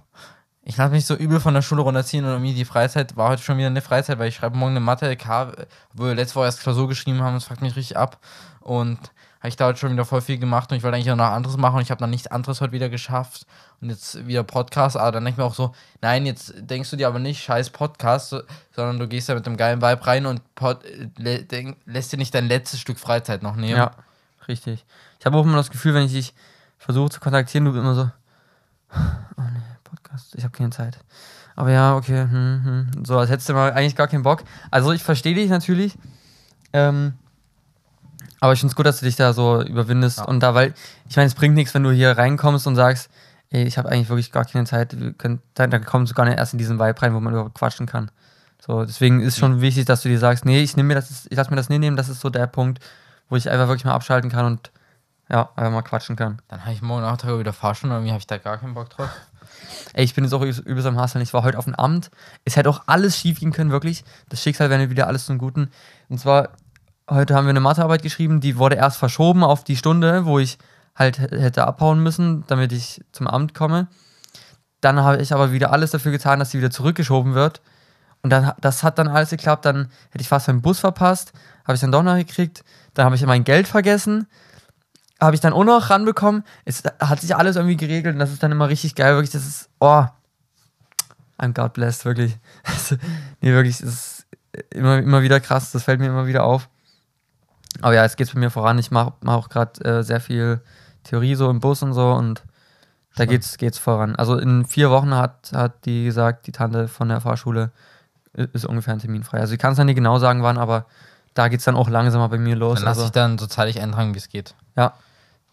[0.63, 3.41] Ich lasse mich so übel von der Schule runterziehen und irgendwie die Freizeit war heute
[3.43, 6.61] schon wieder eine Freizeit, weil ich schreibe morgen eine Mathe-LK, wo wir letzte Woche erst
[6.61, 8.19] Klausur geschrieben haben, das fuckt mich richtig ab.
[8.61, 8.99] Und
[9.41, 11.25] habe ich da heute schon wieder voll viel gemacht und ich wollte eigentlich auch noch
[11.25, 13.45] anderes machen und ich habe dann nichts anderes heute wieder geschafft
[13.81, 16.95] und jetzt wieder Podcast, aber dann denke ich mir auch so, nein, jetzt denkst du
[16.95, 18.43] dir aber nicht scheiß Podcast, so-
[18.75, 20.83] sondern du gehst da mit dem geilen Vibe rein und Pod,
[21.17, 23.77] lä- lässt dir nicht dein letztes Stück Freizeit noch nehmen.
[23.77, 23.91] Ja,
[24.47, 24.85] richtig.
[25.19, 26.33] Ich habe auch immer das Gefühl, wenn ich dich
[26.77, 28.11] versuche zu kontaktieren, du bist immer so,
[28.93, 30.99] oh nee, Podcast, ich habe keine Zeit.
[31.55, 32.61] Aber ja, okay, hm,
[32.93, 33.05] hm.
[33.05, 34.43] so als hättest du mal eigentlich gar keinen Bock.
[34.69, 35.97] Also ich verstehe dich natürlich,
[36.73, 37.13] ähm,
[38.41, 40.25] aber ich finde es gut, dass du dich da so überwindest Ja.
[40.25, 40.73] und da, weil,
[41.07, 43.09] ich meine, es bringt nichts, wenn du hier reinkommst und sagst,
[43.51, 46.37] ey, ich habe eigentlich wirklich gar keine Zeit, wir können, dann, kommst du gar nicht
[46.37, 48.11] erst in diesen Vibe rein, wo man überhaupt quatschen kann.
[48.59, 51.37] So, deswegen ist schon wichtig, dass du dir sagst, nee, ich nehme mir das, ich
[51.37, 52.79] lass mir das nicht nehmen, das ist so der Punkt,
[53.29, 54.71] wo ich einfach wirklich mal abschalten kann und
[55.29, 56.41] ja, einfach mal quatschen kann.
[56.49, 59.09] Dann habe ich morgen Nachmittag wieder Fahrstunde, irgendwie habe ich da gar keinen Bock drauf.
[59.93, 61.21] Ey, ich bin jetzt auch übelst am Hasseln.
[61.23, 62.11] Ich war heute auf dem Amt.
[62.45, 64.03] Es hätte auch alles schief gehen können, wirklich.
[64.29, 65.71] Das Schicksal wäre wieder alles zum Guten.
[66.09, 66.49] Und zwar,
[67.11, 70.57] heute haben wir eine Mathearbeit geschrieben, die wurde erst verschoben auf die Stunde, wo ich
[70.95, 73.87] halt hätte abhauen müssen, damit ich zum Amt komme.
[74.79, 77.61] Dann habe ich aber wieder alles dafür getan, dass sie wieder zurückgeschoben wird.
[78.23, 79.65] Und dann, das hat dann alles geklappt.
[79.65, 81.33] Dann hätte ich fast meinen Bus verpasst.
[81.65, 82.63] Habe ich dann doch noch gekriegt.
[82.93, 84.27] Dann habe ich mein Geld vergessen.
[85.19, 86.43] Habe ich dann auch noch ranbekommen.
[86.65, 89.13] Es hat sich alles irgendwie geregelt und das ist dann immer richtig geil.
[89.13, 90.05] Wirklich, das ist, oh,
[91.37, 92.37] I'm God blessed, wirklich.
[93.41, 94.25] Nee, wirklich, es ist
[94.69, 95.71] immer, immer wieder krass.
[95.71, 96.69] Das fällt mir immer wieder auf.
[97.81, 98.77] Aber ja, es geht bei mir voran.
[98.79, 100.61] Ich mache mach auch gerade äh, sehr viel
[101.03, 102.43] Theorie so im Bus und so und
[103.15, 103.29] da Schön.
[103.29, 104.15] geht's, geht's voran.
[104.15, 107.71] Also in vier Wochen hat, hat die gesagt, die Tante von der Fahrschule
[108.33, 109.39] ist ungefähr ein Termin frei.
[109.39, 110.85] Also ich kann es dann nicht genau sagen, wann, aber
[111.33, 112.75] da geht's dann auch langsamer bei mir los.
[112.75, 114.55] Dann lasse also, ich dann so zeitig eintragen, wie es geht.
[114.75, 114.93] ja,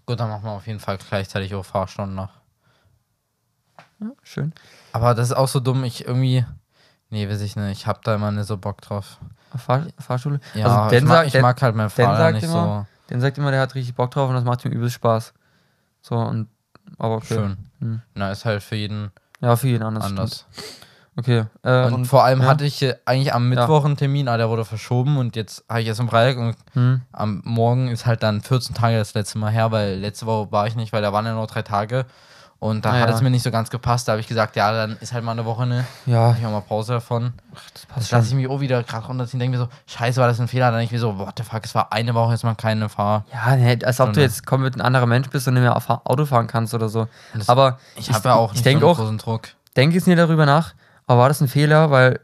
[0.07, 2.31] Gut, dann machen wir auf jeden Fall gleichzeitig auch Fahrstunden noch.
[4.00, 4.54] ja, schön.
[4.92, 6.46] Aber das ist auch so dumm, ich irgendwie.
[7.11, 7.72] Nee, weiß ich nicht.
[7.72, 9.18] Ich hab da immer nicht so Bock drauf.
[9.56, 10.40] Fahr, Fahrschule?
[10.54, 12.87] Ja, also ich, Dan mag, sagt, ich mag halt mein Dan Fahrrad sagt nicht immer,
[13.08, 15.32] Dan sagt immer, der hat richtig Bock drauf und das macht ihm übelst Spaß.
[16.02, 16.48] So und
[16.98, 17.34] aber so okay.
[17.34, 17.56] schön.
[17.80, 18.02] Hm.
[18.14, 20.04] Na, ist halt für jeden Ja, für jeden anders.
[20.04, 20.46] anders.
[20.52, 20.88] Stimmt.
[21.18, 21.46] Okay.
[21.62, 22.46] Äh, Und, vor allem ja.
[22.46, 25.80] hatte ich äh, eigentlich am Mittwoch einen Termin, aber der wurde verschoben und jetzt habe
[25.80, 29.37] ich erst am Freitag und hm, am Morgen ist halt dann 14 Tage das letzte
[29.38, 32.06] Mal her, weil letzte Woche war ich nicht, weil da waren ja nur drei Tage.
[32.61, 33.14] Und da Ah, hat ja.
[33.14, 34.09] es mir nicht so ganz gepasst.
[34.09, 35.85] Da habe ich gesagt, ja, dann ist halt mal eine Woche ne.
[36.07, 37.33] ja, Ich habe mal Pause davon.
[37.53, 39.38] das Das passt lasse ich mich auch wieder gerade runterziehen.
[39.38, 40.66] Denke mir so, scheiße, war das ein Fehler?
[40.73, 42.88] Dann denke ich mir so, what the fuck, es war eine Woche jetzt mal keine
[42.88, 43.25] Fahr.
[43.33, 44.23] Ja, nee, als ob du Stunde.
[44.23, 47.07] jetzt komplett ein anderer Mensch bist und nicht mehr Auto fahren kannst oder so.
[47.33, 49.42] Das- Aber Ich habe ja auch ich nicht denke so einen auch, großen Druck.
[49.77, 50.75] denke jetzt nicht darüber nach,
[51.07, 52.18] aber war das ein Fehler, weil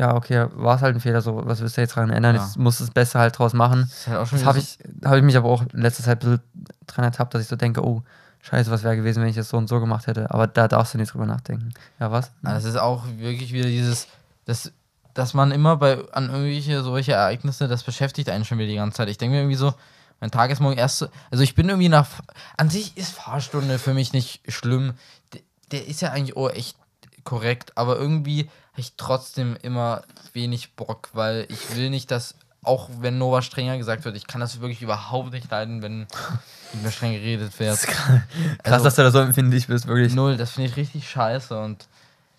[0.00, 2.36] ja, okay, war es halt ein Fehler, so was willst du jetzt dran ändern?
[2.36, 2.42] Ja.
[2.42, 3.80] Jetzt musst du das Beste halt draus machen.
[3.90, 6.04] Das ist halt auch schon Das habe ich, hab ich mich aber auch in letzter
[6.04, 6.42] Zeit ein bisschen
[6.86, 8.02] dran ertappt, dass ich so denke, oh,
[8.48, 10.30] scheiße, was wäre gewesen, wenn ich das so und so gemacht hätte.
[10.30, 11.72] Aber da darfst du nicht drüber nachdenken.
[12.00, 12.30] Ja, was?
[12.42, 14.06] Das ist auch wirklich wieder dieses,
[14.44, 14.72] das,
[15.14, 18.96] dass man immer bei an irgendwelche solche Ereignisse, das beschäftigt einen schon wieder die ganze
[18.96, 19.08] Zeit.
[19.08, 19.74] Ich denke mir irgendwie so,
[20.20, 22.08] mein Tag ist morgen erst, so- also ich bin irgendwie nach,
[22.56, 24.94] an sich ist Fahrstunde für mich nicht schlimm.
[25.32, 25.40] Der,
[25.72, 26.76] der ist ja eigentlich auch echt
[27.24, 32.88] korrekt, aber irgendwie habe ich trotzdem immer wenig Bock, weil ich will nicht, dass auch
[33.00, 36.00] wenn Nova strenger gesagt wird, ich kann das wirklich überhaupt nicht leiden, wenn
[36.72, 37.78] mit mir streng geredet wird.
[37.80, 38.20] Krass,
[38.64, 40.14] Also- dass du da so empfindlich bist, wirklich.
[40.14, 41.86] Null, das finde ich richtig scheiße und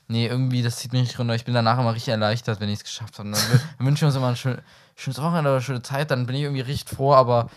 [0.08, 1.36] nee, irgendwie, das zieht mich nicht runter.
[1.36, 3.32] Ich bin danach immer richtig erleichtert, wenn ich es geschafft habe.
[3.32, 3.40] Dann,
[3.78, 4.58] dann wünschen wir uns immer ein schön,
[4.96, 7.50] schönes Wochenende oder eine schöne Zeit, dann bin ich irgendwie richtig froh, aber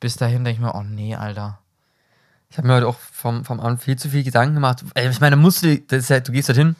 [0.00, 1.58] bis dahin denke ich mir, oh nee, Alter.
[2.50, 4.84] Ich habe mir heute auch vom, vom Abend viel zu viel Gedanken gemacht.
[4.94, 6.76] Ey, ich meine, musst du, das ist ja, du gehst dorthin,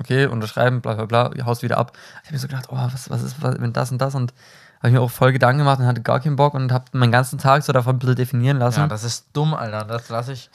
[0.00, 1.92] okay, unterschreiben, bla bla bla, haust wieder ab.
[2.22, 4.32] Ich habe mir so gedacht, oh, was, was ist, was, wenn das und das und
[4.78, 7.12] habe ich mir auch voll Gedanken gemacht und hatte gar keinen Bock und habe meinen
[7.12, 8.80] ganzen Tag so davon ein bisschen definieren lassen.
[8.80, 9.84] Ja, das ist dumm, Alter.
[9.84, 10.50] Das lasse ich.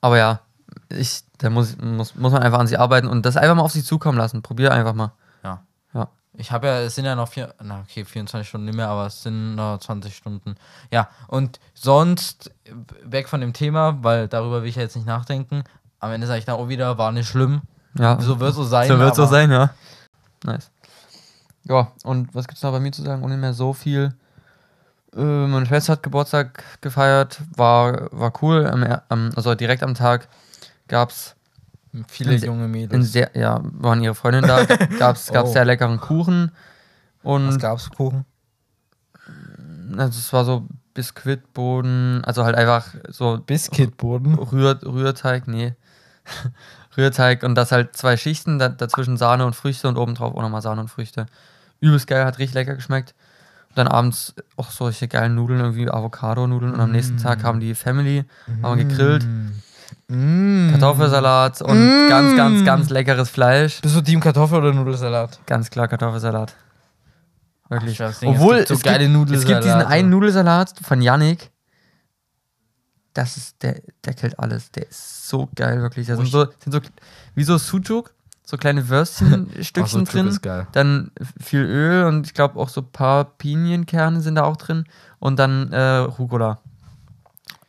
[0.00, 0.40] Aber ja,
[0.88, 3.72] ich, da muss, muss, muss man einfach an sich arbeiten und das einfach mal auf
[3.72, 4.42] sich zukommen lassen.
[4.42, 5.12] Probier einfach mal.
[5.44, 5.62] Ja.
[5.94, 6.08] Ja.
[6.34, 9.06] Ich habe ja, es sind ja noch vier, na okay, 24 Stunden nicht mehr, aber
[9.06, 10.56] es sind noch 20 Stunden.
[10.90, 12.50] Ja, und sonst
[13.04, 15.62] weg von dem Thema, weil darüber will ich ja jetzt nicht nachdenken.
[16.00, 17.62] Am Ende sage ich dann auch wieder, war nicht schlimm.
[17.98, 18.88] Ja, So wird so sein.
[18.88, 19.70] so wird so sein, ja.
[20.44, 20.70] Nice.
[21.64, 23.22] Ja, und was gibt's noch bei mir zu sagen?
[23.22, 24.14] Ohne mehr so viel.
[25.14, 28.66] Äh, meine Schwester hat Geburtstag gefeiert, war, war cool.
[29.08, 30.28] Am, also direkt am Tag
[30.88, 31.36] gab's
[32.08, 33.12] Viele junge in Mädels.
[33.12, 34.64] sehr, ja, waren ihre Freundinnen da,
[34.98, 35.52] gab's, gab's Oh.
[35.52, 36.50] sehr leckeren Kuchen.
[37.22, 38.24] Was Und gab's Kuchen?
[39.98, 44.34] also es war so Biskuitboden, also halt einfach so Biscuitboden.
[44.34, 45.74] Rühr, Rührteig, nee.
[46.96, 50.62] Rührteig und das halt zwei Schichten, da, dazwischen Sahne und Früchte und obendrauf auch nochmal
[50.62, 51.26] Sahne und Früchte.
[51.80, 53.14] Übelst geil, hat richtig lecker geschmeckt.
[53.70, 56.74] Und dann abends auch solche geilen Nudeln, irgendwie Avocado-Nudeln.
[56.74, 58.24] Und am nächsten Tag haben die Family,
[58.62, 59.26] haben wir gegrillt,
[60.08, 60.70] Mm.
[60.70, 62.08] Kartoffelsalat und Mm.
[62.08, 63.80] ganz, ganz, ganz leckeres Fleisch.
[63.80, 65.38] Bist du Team Kartoffel oder Nudelsalat?
[65.46, 66.54] Ganz klar Kartoffelsalat.
[67.68, 67.98] Wirklich.
[67.98, 71.50] es Obwohl, gibt so es, geile gibt, es gibt diesen einen Nudelsalat von Yannick.
[73.14, 74.70] Das ist, der, der killt alles.
[74.70, 76.06] Der ist so geil, wirklich.
[76.06, 76.80] Da sind ich- so, sind so,
[77.34, 80.28] wie so Sucuk, so kleine Würstchenstückchen drin.
[80.28, 80.66] ist geil.
[80.72, 84.84] Dann viel Öl und ich glaube auch so ein paar Pinienkerne sind da auch drin.
[85.18, 86.58] Und dann äh, Rucola.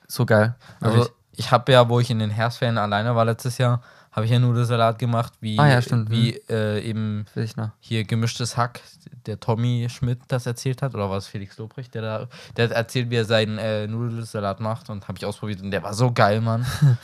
[0.08, 0.56] So geil.
[0.80, 1.14] Also, Wirklich.
[1.34, 3.82] ich habe ja, wo ich in den Herbstferien alleine war letztes Jahr,
[4.14, 8.80] habe ich ja Nudelsalat gemacht, wie, Ah ja, wie äh, eben ich hier gemischtes Hack,
[9.26, 12.76] der Tommy Schmidt das erzählt hat, oder war es Felix Lobrecht, der da, der hat
[12.76, 16.12] erzählt, wie er seinen äh, Nudelsalat macht und habe ich ausprobiert und der war so
[16.12, 16.66] geil, Mann.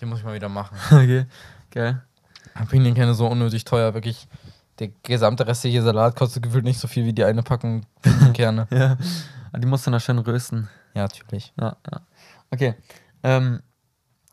[0.00, 0.76] Den muss ich mal wieder machen.
[0.90, 1.26] okay,
[1.70, 2.02] geil.
[2.68, 4.26] Pinienkerne so unnötig teuer, wirklich.
[4.80, 8.66] Der gesamte restliche Salat kostet gefühlt nicht so viel wie die eine Packung Pinienkerne.
[8.70, 8.96] Ja.
[9.56, 10.68] Die musst du noch schön rösten.
[10.94, 11.52] ja, natürlich.
[11.60, 12.00] Ja, ja.
[12.50, 12.74] Okay.
[13.22, 13.60] Ähm,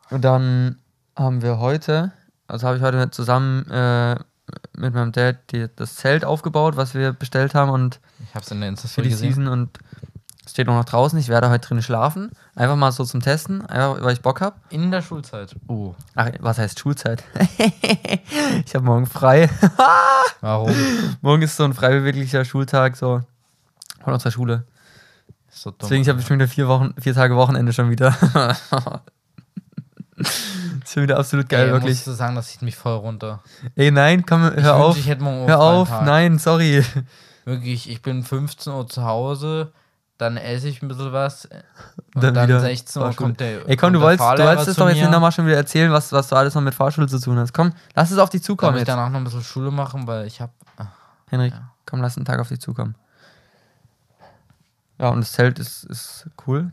[0.10, 0.80] und dann
[1.18, 2.12] haben wir heute,
[2.48, 4.16] also habe ich heute zusammen äh,
[4.78, 8.52] mit meinem Dad die, das Zelt aufgebaut, was wir bestellt haben und Ich habe es
[8.52, 9.30] in der für Insta-Story die gesehen.
[9.30, 9.80] Season und
[10.46, 11.20] es steht auch noch draußen.
[11.20, 12.32] Ich werde heute drin schlafen.
[12.56, 14.56] Einfach mal so zum Testen, einfach weil ich Bock habe.
[14.70, 15.56] In der Schulzeit.
[15.68, 15.94] Oh.
[16.16, 17.24] Ach, was heißt Schulzeit?
[18.66, 19.50] ich habe morgen frei.
[20.42, 20.74] Warum?
[21.22, 23.22] morgen ist so ein frei beweglicher Schultag so
[24.04, 24.64] von unserer Schule.
[25.50, 25.80] So dumm.
[25.82, 28.16] Deswegen ich habe schon wieder vier Wochen, vier Tage Wochenende schon wieder.
[30.18, 31.94] ist schon wieder absolut geil, Ey, wirklich.
[31.96, 33.42] musst du sagen, das zieht mich voll runter.
[33.76, 34.96] Ey, nein, komm, hör ich auf.
[34.96, 36.06] Wünschte, ich hör auf, Tag.
[36.06, 36.84] nein, sorry.
[37.46, 39.72] Wirklich, ich bin 15 Uhr zu Hause,
[40.18, 41.46] dann esse ich ein bisschen was.
[42.16, 43.68] Und Dann dann, wieder 16 Uhr kommt der.
[43.70, 46.12] Ey, komm, du wolltest, du wolltest es doch jetzt nicht nochmal schon wieder erzählen, was,
[46.12, 47.54] was du alles noch mit Fahrschule zu tun hast.
[47.54, 48.88] Komm, lass es auf dich zukommen ich jetzt.
[48.90, 50.52] danach noch ein bisschen Schule machen, weil ich habe.
[51.30, 51.70] Henrik, Ja.
[51.86, 52.96] komm, lass einen Tag auf dich zukommen.
[55.00, 56.72] Ja, und das Zelt ist, ist cool.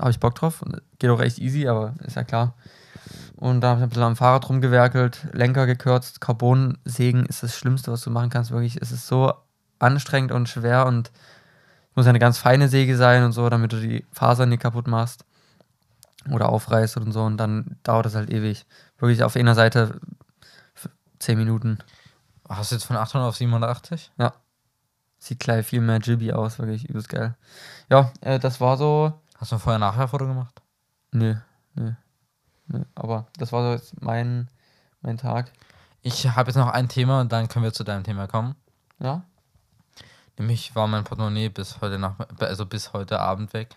[0.00, 0.62] Habe ich Bock drauf.
[0.98, 2.54] Geht auch echt easy, aber ist ja klar.
[3.36, 6.20] Und da habe ich ein bisschen am Fahrrad rumgewerkelt, Lenker gekürzt.
[6.20, 8.50] Carbonsägen ist das Schlimmste, was du machen kannst.
[8.50, 9.32] Wirklich, es ist so
[9.78, 11.12] anstrengend und schwer und
[11.94, 14.88] muss ja eine ganz feine Säge sein und so, damit du die Fasern nicht kaputt
[14.88, 15.24] machst
[16.30, 17.22] oder aufreißt und so.
[17.22, 18.66] Und dann dauert das halt ewig.
[18.98, 20.00] Wirklich auf einer Seite
[20.74, 21.78] f- 10 Minuten.
[22.48, 24.10] Hast du jetzt von 800 auf 780?
[25.20, 27.34] Sieht gleich viel mehr Jibby aus, wirklich übelst geil.
[27.90, 29.12] Ja, äh, das war so.
[29.36, 30.60] Hast du ein Vorher-Nachher-Foto gemacht?
[31.12, 31.34] Nö,
[31.74, 31.92] nö,
[32.66, 32.84] nö.
[32.94, 34.48] Aber das war so jetzt mein,
[35.02, 35.52] mein Tag.
[36.02, 38.54] Ich habe jetzt noch ein Thema und dann können wir zu deinem Thema kommen.
[39.00, 39.22] Ja?
[40.38, 43.76] Nämlich war mein Portemonnaie bis heute Nach also bis heute Abend weg.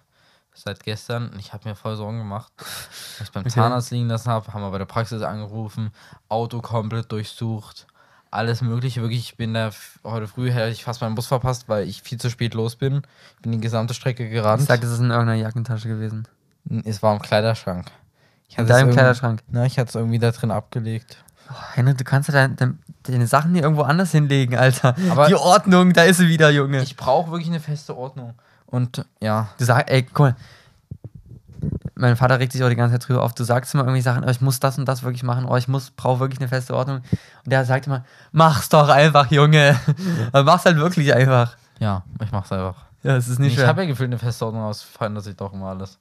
[0.54, 1.30] Seit gestern.
[1.30, 2.52] Und Ich habe mir voll Sorgen gemacht.
[2.58, 3.52] dass ich beim Okay.
[3.52, 5.92] Zahnarzt liegen lassen habe, haben wir bei der Praxis angerufen,
[6.28, 7.88] Auto komplett durchsucht,
[8.30, 9.02] alles mögliche.
[9.02, 9.72] Wirklich, ich bin da
[10.04, 13.02] heute früh hätte ich fast meinen Bus verpasst, weil ich viel zu spät los bin.
[13.38, 14.64] Ich bin die gesamte Strecke Ich gerannt.
[14.64, 16.28] sag, es ist in irgendeiner Jackentasche gewesen.
[16.86, 17.88] Es war im Kleiderschrank.
[18.48, 19.42] Ich In es deinem Kleiderschrank.
[19.50, 21.24] Na, ich hatte es irgendwie da drin abgelegt.
[21.50, 24.96] Oh, Henrik, du kannst ja dein, dein, deine Sachen hier irgendwo anders hinlegen, Alter.
[25.10, 26.82] Aber- Die Ordnung, da ist sie wieder, Junge.
[26.82, 28.34] Ich brauche wirklich eine feste Ordnung.
[28.68, 30.36] Und ja, du sagst, ey, guck mal.
[31.94, 33.34] Mein Vater regt sich auch die ganze Zeit drüber auf.
[33.34, 35.68] Du sagst immer irgendwie Sachen, oh, ich muss das und das wirklich machen, oh, ich
[35.68, 36.98] muss, brauche wirklich eine feste Ordnung.
[36.98, 39.80] Und der sagt immer, mach's doch einfach, Junge.
[40.32, 41.56] Aber mach's halt wirklich einfach.
[41.80, 42.76] Ja, ich mach's einfach.
[43.04, 43.68] Ja, es ist nicht ich schwer.
[43.68, 46.00] habe ja gefühlt eine feste Ordnung aus, verändert sich doch immer alles.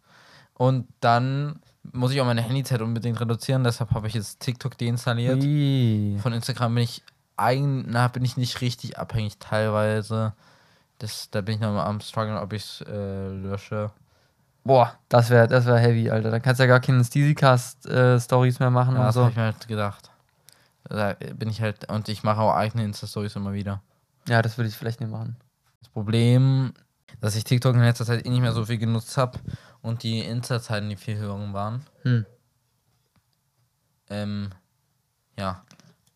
[0.61, 1.59] Und dann
[1.90, 5.42] muss ich auch meine Handyzeit unbedingt reduzieren, deshalb habe ich jetzt TikTok deinstalliert.
[5.42, 6.18] Ui.
[6.20, 7.03] Von Instagram bin ich
[7.38, 10.35] eigen, na, bin ich nicht richtig abhängig teilweise.
[10.99, 13.90] Das, da bin ich noch mal am struggeln, ob ich es äh, lösche.
[14.62, 16.31] Boah, das wäre das wär heavy, Alter.
[16.31, 19.23] Dann kannst du ja gar keine Steezycast-Stories mehr machen Ja, und das so.
[19.23, 20.11] habe ich mir halt gedacht.
[20.90, 23.81] Da bin ich halt, und ich mache auch eigene Insta-Stories immer wieder.
[24.29, 25.37] Ja, das würde ich vielleicht nicht machen.
[25.81, 26.75] Das Problem,
[27.23, 29.38] dass ich TikTok in letzter Zeit eh nicht mehr so viel genutzt habe
[29.83, 31.85] und die Insta-Zeiten die viel höher waren.
[32.03, 32.27] Hm.
[34.09, 34.51] Ähm,
[35.38, 35.62] ja.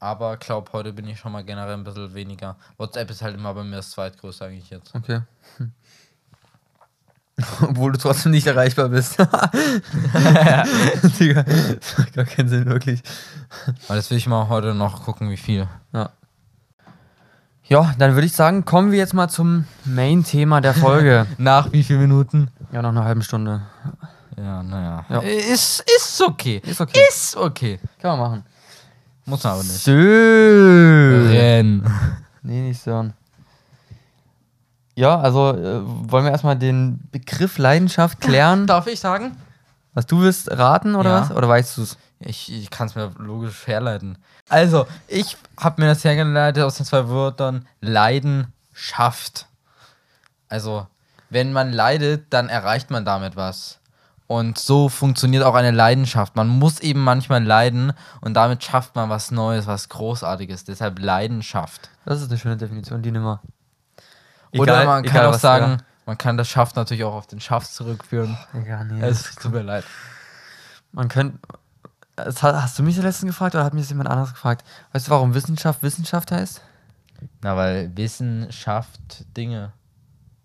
[0.01, 2.57] Aber glaub, heute bin ich schon mal generell ein bisschen weniger.
[2.77, 4.95] WhatsApp ist halt immer bei mir das zweitgrößte eigentlich jetzt.
[4.95, 5.23] Okay.
[5.57, 5.73] Hm.
[7.63, 9.19] Obwohl du trotzdem nicht erreichbar bist.
[11.19, 13.03] Digga, das macht gar keinen Sinn, wirklich.
[13.89, 15.67] Weil das will ich mal heute noch gucken, wie viel.
[15.93, 16.11] Ja.
[17.67, 21.27] Ja, dann würde ich sagen, kommen wir jetzt mal zum Main-Thema der Folge.
[21.39, 22.51] Nach wie viel Minuten?
[22.75, 23.63] Ja, noch eine halbe Stunde.
[24.37, 25.05] Ja, naja.
[25.09, 25.21] Ja.
[25.21, 26.61] Ist, ist okay.
[26.67, 27.01] Ist okay.
[27.09, 27.79] Ist okay.
[28.01, 28.45] Kann man machen.
[29.27, 29.73] Muss man aber nicht.
[29.73, 29.93] So.
[29.93, 31.89] Renn.
[32.43, 33.11] Nee, nicht so.
[34.97, 38.67] Ja, also äh, wollen wir erstmal den Begriff Leidenschaft klären.
[38.69, 39.37] Darf ich sagen?
[39.95, 41.21] Was du wirst raten oder Ja.
[41.23, 41.31] was?
[41.31, 41.97] Oder weißt du es?
[42.19, 44.19] Ich, ich kann es mir logisch herleiten.
[44.49, 49.47] Also, ich habe mir das hergeleitet aus den zwei Wörtern Leidenschaft.
[50.49, 50.87] Also,
[51.35, 53.81] wenn man leidet, dann erreicht man damit was.
[54.27, 56.35] Und so funktioniert auch eine Leidenschaft.
[56.35, 57.93] Man muss eben manchmal leiden
[58.23, 60.65] und damit schafft man was Neues, was Großartiges.
[60.65, 61.91] Deshalb Leidenschaft.
[62.07, 63.41] Das ist eine schöne Definition, die nimm mal.
[64.57, 67.75] Oder man kann egal auch sagen, man kann das Schaft natürlich auch auf den Schaft
[67.75, 68.39] zurückführen.
[68.55, 68.61] Ja.
[68.61, 69.05] Egal, nee.
[69.05, 69.85] Es tut mir leid.
[70.93, 71.39] Man könnte.
[72.17, 74.65] Hast du mich letztens gefragt oder hat mich das jemand anderes gefragt?
[74.93, 76.63] Weißt du, warum Wissenschaft Wissenschaft heißt?
[77.43, 79.73] Na, weil Wissen schafft Dinge.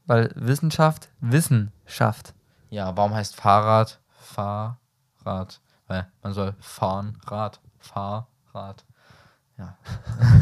[0.10, 2.34] Weil Wissenschaft Wissen schafft.
[2.72, 5.62] Ja, warum heißt Fahrrad Fahrrad?
[5.88, 8.86] Weil man soll fahren, Rad, Fahrrad.
[9.56, 9.78] Ja.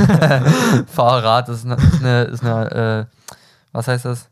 [0.88, 1.76] Fahrrad ist eine.
[1.76, 3.18] Ist eine, ist eine äh,
[3.74, 4.30] was heißt das?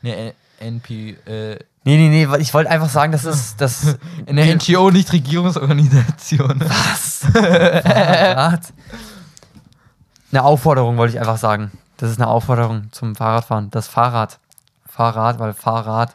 [0.00, 3.60] Ne, NP, äh, Nee, nee, nee, ich wollte einfach sagen, das ist.
[3.60, 6.60] Das eine NGO, nicht Regierungsorganisation.
[6.60, 7.26] Was?
[7.32, 8.72] Fahrrad?
[10.30, 11.72] Eine Aufforderung wollte ich einfach sagen.
[12.02, 13.70] Das ist eine Aufforderung zum Fahrradfahren.
[13.70, 14.40] Das Fahrrad.
[14.86, 16.12] Fahrrad, weil Fahrrad.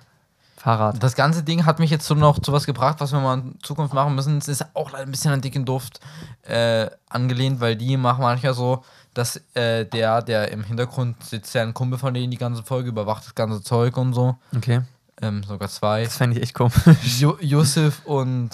[0.57, 1.01] Fahrrad.
[1.01, 3.55] Das ganze Ding hat mich jetzt so noch zu was gebracht, was wir mal in
[3.63, 4.37] Zukunft machen müssen.
[4.37, 6.01] Es ist auch leider ein bisschen an dicken Duft
[6.43, 11.61] äh, angelehnt, weil die machen manchmal so, dass äh, der, der im Hintergrund sitzt, ja
[11.61, 14.35] ein Kumpel von denen die ganze Folge überwacht das ganze Zeug und so.
[14.57, 14.81] Okay.
[15.21, 16.03] Ähm, sogar zwei.
[16.03, 16.75] Das fände ich echt komisch.
[17.17, 18.49] Jo Josef und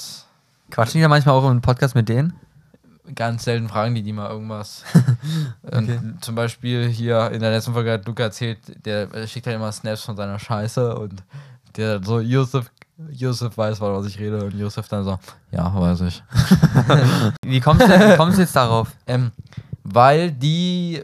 [0.70, 2.40] Quatschen die da manchmal auch im Podcast mit denen?
[3.16, 4.84] Ganz selten fragen die die mal irgendwas.
[5.66, 6.00] Okay.
[6.22, 10.04] Zum Beispiel hier in der letzten Folge hat Luca erzählt, der schickt halt immer Snaps
[10.04, 11.24] von seiner Scheiße und
[11.78, 12.70] der so, Josef,
[13.10, 15.18] Josef weiß, was ich rede und Josef dann so,
[15.52, 16.24] ja, weiß ich.
[17.46, 18.90] Wie kommst du, kommst jetzt darauf?
[19.08, 19.32] Ähm,
[19.84, 21.02] weil die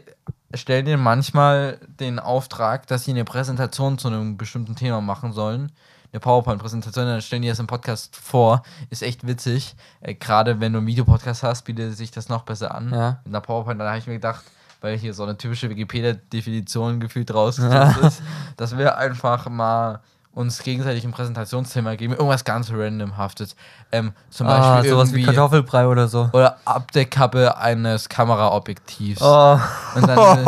[0.54, 5.72] stellen dir manchmal den Auftrag, dass sie eine Präsentation zu einem bestimmten Thema machen sollen.
[6.12, 8.62] Eine PowerPoint-Präsentation, dann stellen die das im Podcast vor.
[8.90, 9.76] Ist echt witzig.
[10.00, 12.92] Äh, Gerade wenn du einen Videopodcast hast, bietet sich das noch besser an.
[12.92, 13.20] Ja.
[13.24, 14.44] In der PowerPoint, dann habe ich mir gedacht,
[14.80, 18.22] weil hier so eine typische Wikipedia-Definition gefühlt rausgesucht ist,
[18.56, 20.00] dass wir einfach mal
[20.32, 23.56] uns gegenseitig ein Präsentationsthema geben, irgendwas ganz randomhaftes.
[23.90, 26.30] Ähm, zum Beispiel Ah, sowas wie Kartoffelbrei oder so.
[26.32, 29.20] oder Abdeckkappe eines Kameraobjektivs.
[29.22, 29.58] Oh.
[29.96, 30.44] Und dann,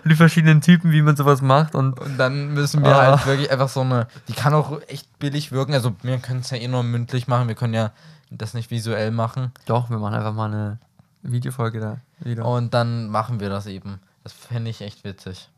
[0.04, 2.00] die verschiedenen Typen, wie man sowas macht und.
[2.00, 3.06] und dann müssen wir Ah.
[3.18, 5.74] halt wirklich einfach so eine, die kann auch echt billig wirken.
[5.74, 7.90] Also wir können es ja eh nur mündlich machen, wir können ja
[8.30, 9.52] das nicht visuell machen.
[9.66, 10.78] Doch, wir machen einfach mal eine
[11.22, 12.44] Videofolge da wieder.
[12.46, 14.00] Und dann machen wir das eben.
[14.24, 15.50] Das fände ich echt witzig.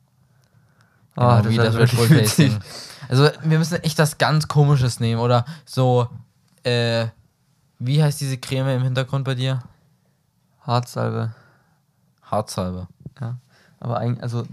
[1.16, 2.58] Ah, Genau, das wirklich Red Bull.
[3.08, 5.20] Also wir müssen echt was ganz komisches nehmen.
[5.20, 6.08] Oder so,
[6.62, 7.06] äh,
[7.78, 9.60] wie heißt diese Creme im Hintergrund bei dir?
[10.62, 11.32] Harzsalbe.
[12.22, 12.88] Harzsalbe.
[13.20, 13.36] Ja.
[13.80, 14.44] Aber eigentlich, also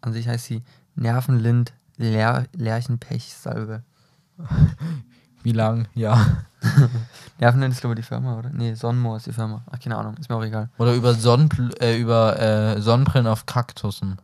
[0.00, 0.62] an sich heißt sie
[0.96, 3.82] Nervenlind Ler Lerchenpechsalbe.
[5.42, 5.86] Wie lang?
[5.94, 6.26] Ja.
[7.38, 8.50] Nervenlind ist glaube ich die Firma, oder?
[8.50, 9.62] Nee, Sonnenmoor ist die Firma.
[9.70, 10.68] Ach, keine Ahnung, ist mir auch egal.
[10.78, 14.18] Oder über, Sonnenpl äh, über äh, Sonnenbrillen auf Kaktussen.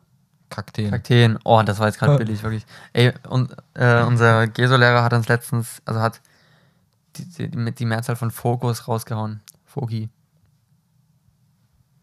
[0.55, 0.91] Kakteen.
[0.91, 1.39] Kakteen.
[1.43, 2.19] Oh, das war jetzt gerade Ja.
[2.19, 2.65] billig, wirklich.
[2.93, 6.21] Ey, und äh, unser GESO-Lehrer hat uns letztens, also hat
[7.17, 9.41] die, die, die, Mehrzahl von Fokus rausgehauen.
[9.65, 10.09] Foki.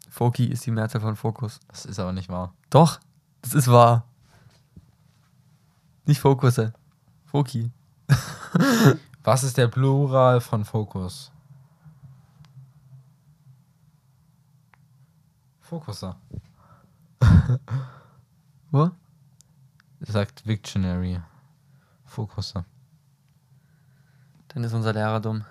[0.09, 1.61] Foki ist die Mehrzahl von Fokus.
[1.69, 2.53] Das ist aber nicht wahr.
[2.69, 2.99] Doch,
[3.41, 4.03] das ist wahr.
[6.05, 6.73] Nicht Fokusse.
[7.25, 7.71] Foki.
[9.23, 11.31] Was ist der Plural von Fokus?
[15.61, 16.17] Fokuser.
[18.71, 18.89] Wo?
[19.99, 21.19] Sagt Victionary.
[22.05, 22.65] Fokusse.
[24.49, 25.43] Dann ist unser Lehrer dumm.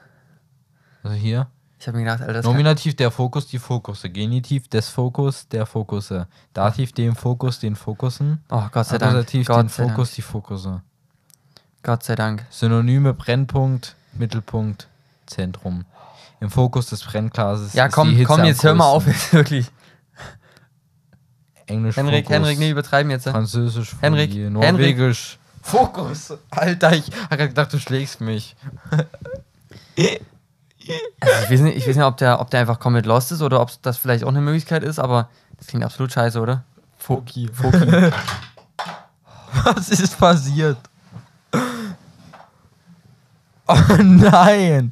[1.02, 1.46] Also hier.
[1.78, 4.10] Ich habe mir gedacht, Alter, Nominativ der Fokus, die Fokusse.
[4.10, 6.28] Genitiv des Fokus, der Fokusse.
[6.52, 8.44] Dativ dem Fokus, den Fokussen.
[8.50, 9.12] Oh, Gott sei Dank.
[9.12, 10.14] Akkusativ den Gott Fokus, Dank.
[10.16, 10.82] die Fokusse.
[11.82, 12.44] Gott sei Dank.
[12.50, 14.88] Synonyme Brennpunkt, Mittelpunkt,
[15.24, 15.86] Zentrum.
[16.40, 17.72] Im Fokus des Brennglases.
[17.72, 19.70] Ja, ist komm, die Hitze komm, am jetzt hör mal auf, jetzt wirklich.
[21.70, 22.34] Englisch Henrik, Fokus.
[22.34, 23.28] Henrik, nee, übertreiben jetzt.
[23.28, 24.72] Französisch Henrik, Folie, Henrik.
[24.72, 25.38] Norwegisch.
[25.62, 26.34] Fokus.
[26.50, 28.56] Alter, ich hab grad gedacht, du schlägst mich.
[31.20, 33.42] Also ich weiß nicht, ich weiß nicht ob, der, ob der einfach komplett lost ist
[33.42, 36.64] oder ob das vielleicht auch eine Möglichkeit ist, aber das klingt absolut scheiße, oder?
[36.96, 37.48] Foki.
[37.52, 37.78] Foki.
[39.64, 40.78] Was ist passiert?
[43.68, 44.90] Oh nein!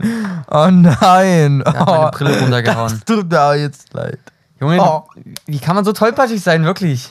[0.51, 1.63] Oh nein!
[1.63, 2.91] Er hat meine oh, Brille runtergehauen.
[2.91, 4.21] Das tut mir jetzt leid.
[4.61, 5.05] Junge, Oh.
[5.47, 7.11] wie kann man so tollpatschig sein, wirklich?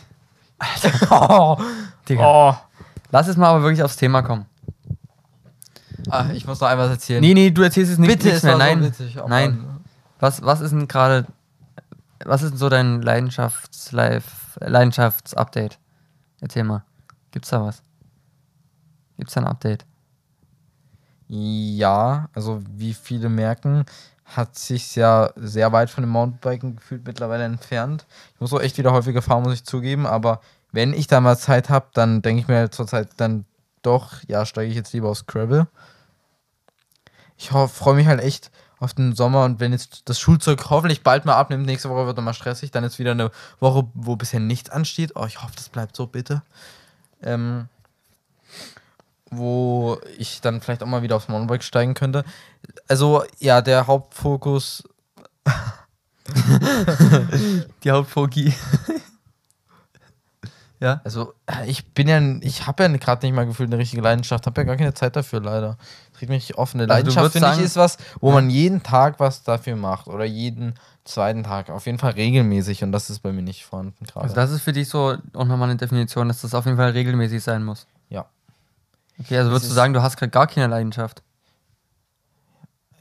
[1.09, 1.57] Oh.
[2.09, 2.23] Digga.
[2.25, 2.55] Oh.
[3.11, 4.45] Lass es mal aber wirklich aufs Thema kommen.
[6.09, 7.21] Ah, ich muss noch einmal erzählen.
[7.21, 8.53] Nee, nee, du erzählst es nicht, Bitte, nichts mehr.
[8.53, 9.17] so Nein, witzig.
[9.21, 9.79] Oh nein.
[10.19, 11.25] Was, was ist denn gerade,
[12.25, 15.77] was ist denn so dein Leidenschafts Leidenschafts-Update?
[16.41, 16.83] Erzähl mal.
[17.31, 17.81] Gibt's da was?
[19.17, 19.85] Gibt's da ein Update?
[21.27, 23.85] Ja, also wie viele merken,
[24.35, 28.05] hat sich ja sehr weit von dem Mountainbiken gefühlt mittlerweile entfernt.
[28.35, 31.37] Ich muss auch echt wieder häufiger fahren, muss ich zugeben, aber wenn ich da mal
[31.37, 33.45] Zeit habe, dann denke ich mir zurzeit dann
[33.81, 35.67] doch, ja, steige ich jetzt lieber aufs Gravel.
[37.37, 41.25] Ich freue mich halt echt auf den Sommer und wenn jetzt das Schulzeug hoffentlich bald
[41.25, 44.39] mal abnimmt, nächste Woche wird dann mal stressig, dann ist wieder eine Woche, wo bisher
[44.39, 45.13] nichts ansteht.
[45.15, 46.43] Oh, ich hoffe, das bleibt so, bitte.
[47.23, 47.69] Ähm,
[49.31, 52.23] wo ich dann vielleicht auch mal wieder aufs Mountainbike steigen könnte.
[52.87, 54.83] Also, ja, der Hauptfokus.
[57.83, 58.53] Die Hauptfoki.
[60.79, 61.01] ja?
[61.03, 61.33] Also,
[61.65, 64.65] ich bin ja, ich habe ja gerade nicht mal gefühlt eine richtige Leidenschaft, habe ja
[64.65, 65.77] gar keine Zeit dafür, leider.
[66.19, 66.81] Regt mich offen.
[66.81, 70.07] Eine Also Leidenschaft, würdest finde ich, ist was, wo man jeden Tag was dafür macht.
[70.07, 70.75] Oder jeden
[71.05, 71.69] zweiten Tag.
[71.69, 72.83] Auf jeden Fall regelmäßig.
[72.83, 74.23] Und das ist bei mir nicht vorhanden gerade.
[74.23, 76.91] Also das ist für dich so auch nochmal eine Definition, dass das auf jeden Fall
[76.91, 77.87] regelmäßig sein muss.
[78.09, 78.25] ja.
[79.19, 81.23] Okay, also würdest du sagen, du hast gerade gar keine Leidenschaft.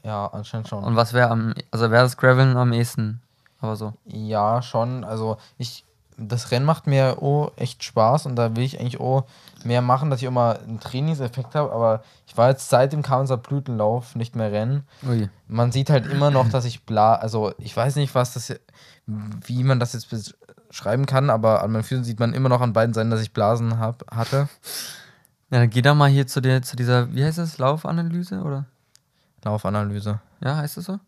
[0.03, 0.83] Ja, anscheinend schon.
[0.83, 3.21] Und was wäre am, also wäre das Graveln am ehesten,
[3.59, 3.93] aber so.
[4.05, 5.03] Ja, schon.
[5.03, 5.83] Also ich,
[6.17, 9.23] das Rennen macht mir oh, echt Spaß und da will ich eigentlich oh,
[9.65, 11.71] mehr machen, dass ich mal einen Trainingseffekt habe.
[11.71, 14.83] Aber ich war jetzt seit dem Kaunser Blütenlauf nicht mehr rennen.
[15.07, 15.29] Ui.
[15.47, 18.55] Man sieht halt immer noch, dass ich bla, also ich weiß nicht, was das,
[19.05, 20.09] wie man das jetzt
[20.69, 23.33] beschreiben kann, aber an meinen Füßen sieht man immer noch an beiden Seiten, dass ich
[23.33, 24.47] Blasen hab, hatte.
[25.49, 28.65] Ja, dann geh doch mal hier zu, der, zu dieser, wie heißt das, Laufanalyse, oder?
[29.43, 30.19] Laufanalyse.
[30.41, 30.99] Ja, heißt das so?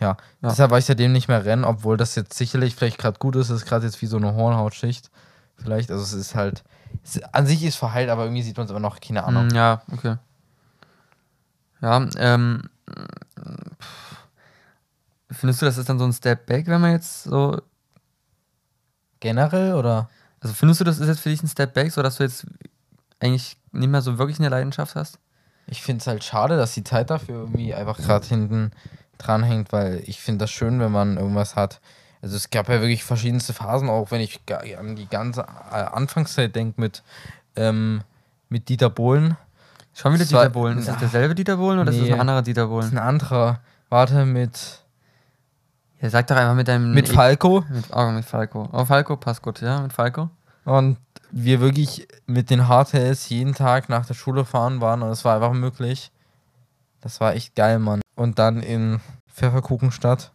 [0.00, 0.16] Ja.
[0.40, 0.48] Ja.
[0.48, 3.50] deshalb war ich seitdem nicht mehr rennen, obwohl das jetzt sicherlich vielleicht gerade gut ist.
[3.50, 5.10] Es ist gerade jetzt wie so eine Hornhautschicht.
[5.56, 6.64] Vielleicht, also es ist halt,
[7.04, 9.48] es, an sich ist verheilt, aber irgendwie sieht man es immer noch, keine Ahnung.
[9.48, 10.16] Mm, ja, okay.
[11.82, 14.26] Ja, ähm, pff.
[15.30, 17.60] findest du, das ist dann so ein Step Back, wenn man jetzt so,
[19.20, 20.08] Generell oder?
[20.40, 22.44] also findest du, das ist jetzt für dich ein Step Back, so dass du jetzt
[23.20, 25.18] eigentlich nicht mehr so wirklich eine Leidenschaft hast?
[25.66, 28.72] Ich finde es halt schade, dass die Zeit dafür irgendwie einfach gerade hinten
[29.18, 31.80] dran hängt, weil ich finde das schön, wenn man irgendwas hat.
[32.20, 34.40] Also es gab ja wirklich verschiedenste Phasen, auch wenn ich
[34.78, 37.02] an die ganze äh, Anfangszeit denke mit,
[37.56, 38.02] ähm,
[38.48, 39.36] mit Dieter Bohlen.
[39.94, 40.78] Schon wieder Dieter Bohlen.
[40.78, 42.14] Ist das Na, derselbe Dieter Bohlen oder ist das nee.
[42.14, 42.98] ein anderer Dieter Das ist Bohlen?
[42.98, 43.60] ein anderer.
[43.88, 44.80] Warte, mit,
[46.00, 46.92] Ja, sag doch einfach mit deinem.
[46.92, 47.64] mit E- Falco.
[47.68, 48.68] Mit, oh, mit Falco.
[48.72, 50.30] Oh, Falco passt gut, ja, mit Falco.
[50.64, 50.96] Und
[51.32, 55.34] wir wirklich mit den HTS jeden Tag nach der Schule fahren waren und es war
[55.34, 56.12] einfach möglich.
[57.00, 58.02] Das war echt geil, Mann.
[58.14, 59.00] Und dann in
[59.32, 60.30] Pfefferkuchenstadt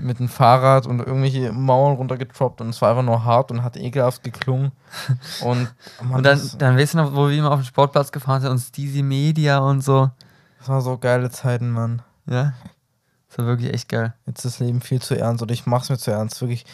[0.00, 3.76] mit dem Fahrrad und irgendwelche Mauern runtergetroppt und es war einfach nur hart und hat
[3.76, 4.72] ekelhaft geklungen.
[5.42, 8.40] Und, Mann, und dann, dann weißt du noch, wo wir immer auf den Sportplatz gefahren
[8.40, 10.10] sind und Steezy Media und so.
[10.58, 12.02] das war so geile Zeiten, Mann.
[12.26, 12.54] Ja.
[13.28, 14.14] Das war wirklich echt geil.
[14.26, 16.40] Jetzt ist das Leben viel zu ernst und ich mach's mir zu ernst.
[16.40, 16.64] Wirklich,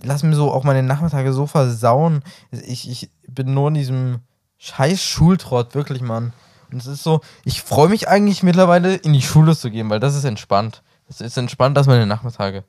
[0.00, 2.22] ich lass mir so auch meine Nachmittage so versauen.
[2.50, 4.20] Ich, ich bin nur in diesem
[4.58, 6.32] scheiß Schultrott, wirklich, Mann.
[6.70, 10.00] Und es ist so, ich freue mich eigentlich mittlerweile in die Schule zu gehen, weil
[10.00, 10.82] das ist entspannt.
[11.06, 12.64] Das ist entspannt, dass meine Nachmittage.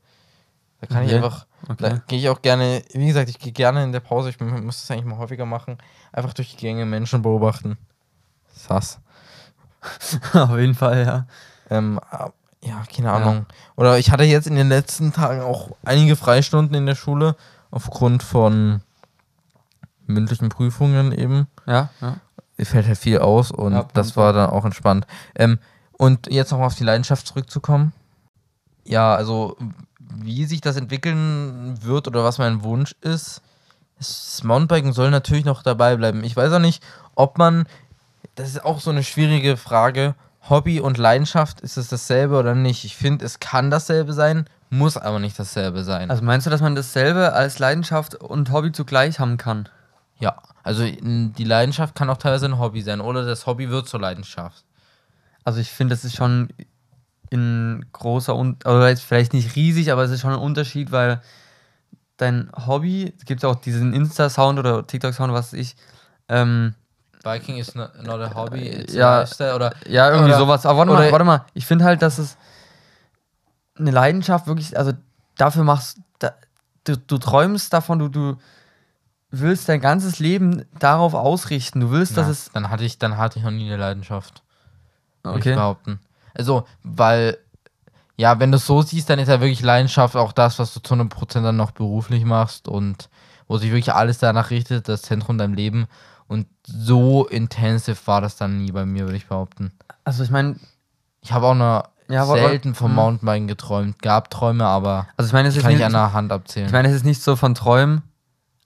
[0.79, 1.17] Da kann ich Okay.
[1.17, 2.01] einfach, da Okay.
[2.07, 4.89] gehe ich auch gerne, wie gesagt, ich gehe gerne in der Pause, ich muss das
[4.91, 5.77] eigentlich mal häufiger machen,
[6.13, 7.77] einfach durch die Gänge Menschen beobachten.
[8.53, 8.99] Sass.
[10.33, 11.27] auf jeden Fall, ja.
[11.69, 11.99] Ähm,
[12.61, 13.45] ja, keine Ahnung.
[13.75, 17.35] Oder ich hatte jetzt in den letzten Tagen auch einige Freistunden in der Schule
[17.71, 18.81] aufgrund von
[20.05, 21.47] mündlichen Prüfungen eben.
[21.65, 22.17] Ja, ja.
[22.61, 25.07] Fällt halt viel aus und Ja, das war dann auch entspannt.
[25.35, 25.59] Ähm,
[25.93, 27.93] und jetzt nochmal auf die Leidenschaft zurückzukommen.
[28.83, 29.55] Ja, also
[29.99, 33.41] wie sich das entwickeln wird oder was mein Wunsch ist,
[33.97, 36.23] das Mountainbiken soll natürlich noch dabei bleiben.
[36.23, 36.83] Ich weiß auch nicht,
[37.15, 37.65] ob man,
[38.35, 40.15] das ist auch so eine schwierige Frage,
[40.49, 42.83] Hobby und Leidenschaft, ist es dasselbe oder nicht?
[42.83, 46.09] Ich finde, es kann dasselbe sein, muss aber nicht dasselbe sein.
[46.09, 49.69] Also meinst du, dass man dasselbe als Leidenschaft und Hobby zugleich haben kann?
[50.19, 54.01] ja, also die Leidenschaft kann auch teilweise ein Hobby sein oder das Hobby wird zur
[54.01, 54.65] Leidenschaft.
[55.43, 56.49] Also ich finde, das ist schon
[57.31, 61.21] ein großer und oder jetzt vielleicht nicht riesig, aber es ist schon ein Unterschied, weil
[62.17, 65.75] dein Hobby, es gibt auch diesen Insta-Sound oder TikTok-Sound, was ich,
[66.27, 66.75] ähm,
[67.23, 69.17] Biking is not, not a hobby, it's Ja.
[69.17, 70.65] a lifestyle oder ja, irgendwie Oder- sowas.
[70.65, 72.37] Aber warte mal, warte mal, ich finde halt, dass es
[73.77, 74.93] eine Leidenschaft wirklich, also
[75.37, 76.33] dafür machst da,
[76.85, 78.37] du, du träumst davon, du, du
[79.31, 81.79] willst dein ganzes Leben darauf ausrichten.
[81.81, 82.49] Du willst, dass Na, es.
[82.53, 84.41] dann hatte ich, dann hatte ich noch nie eine Leidenschaft.
[85.23, 85.55] würde ich Okay.
[85.55, 85.99] behaupten.
[86.33, 87.37] Also, weil,
[88.17, 90.79] ja, wenn du es so siehst, dann ist ja wirklich Leidenschaft auch das, was du
[90.79, 93.09] zu einem Prozent dann noch beruflich machst und
[93.47, 95.87] wo sich wirklich alles danach richtet, das Zentrum deinem Leben.
[96.29, 99.73] Und so intensiv war das dann nie bei mir, würde ich behaupten.
[100.03, 100.55] Also ich meine,
[101.21, 102.95] Ich habe auch noch Ja, selten vom hm.
[102.95, 104.01] Mountainbiken geträumt.
[104.01, 106.67] Gab Träume, aber also ich meine, es ist kann ich nicht, an der Hand abzählen.
[106.67, 108.03] ich meine, es ist nicht so von Träumen.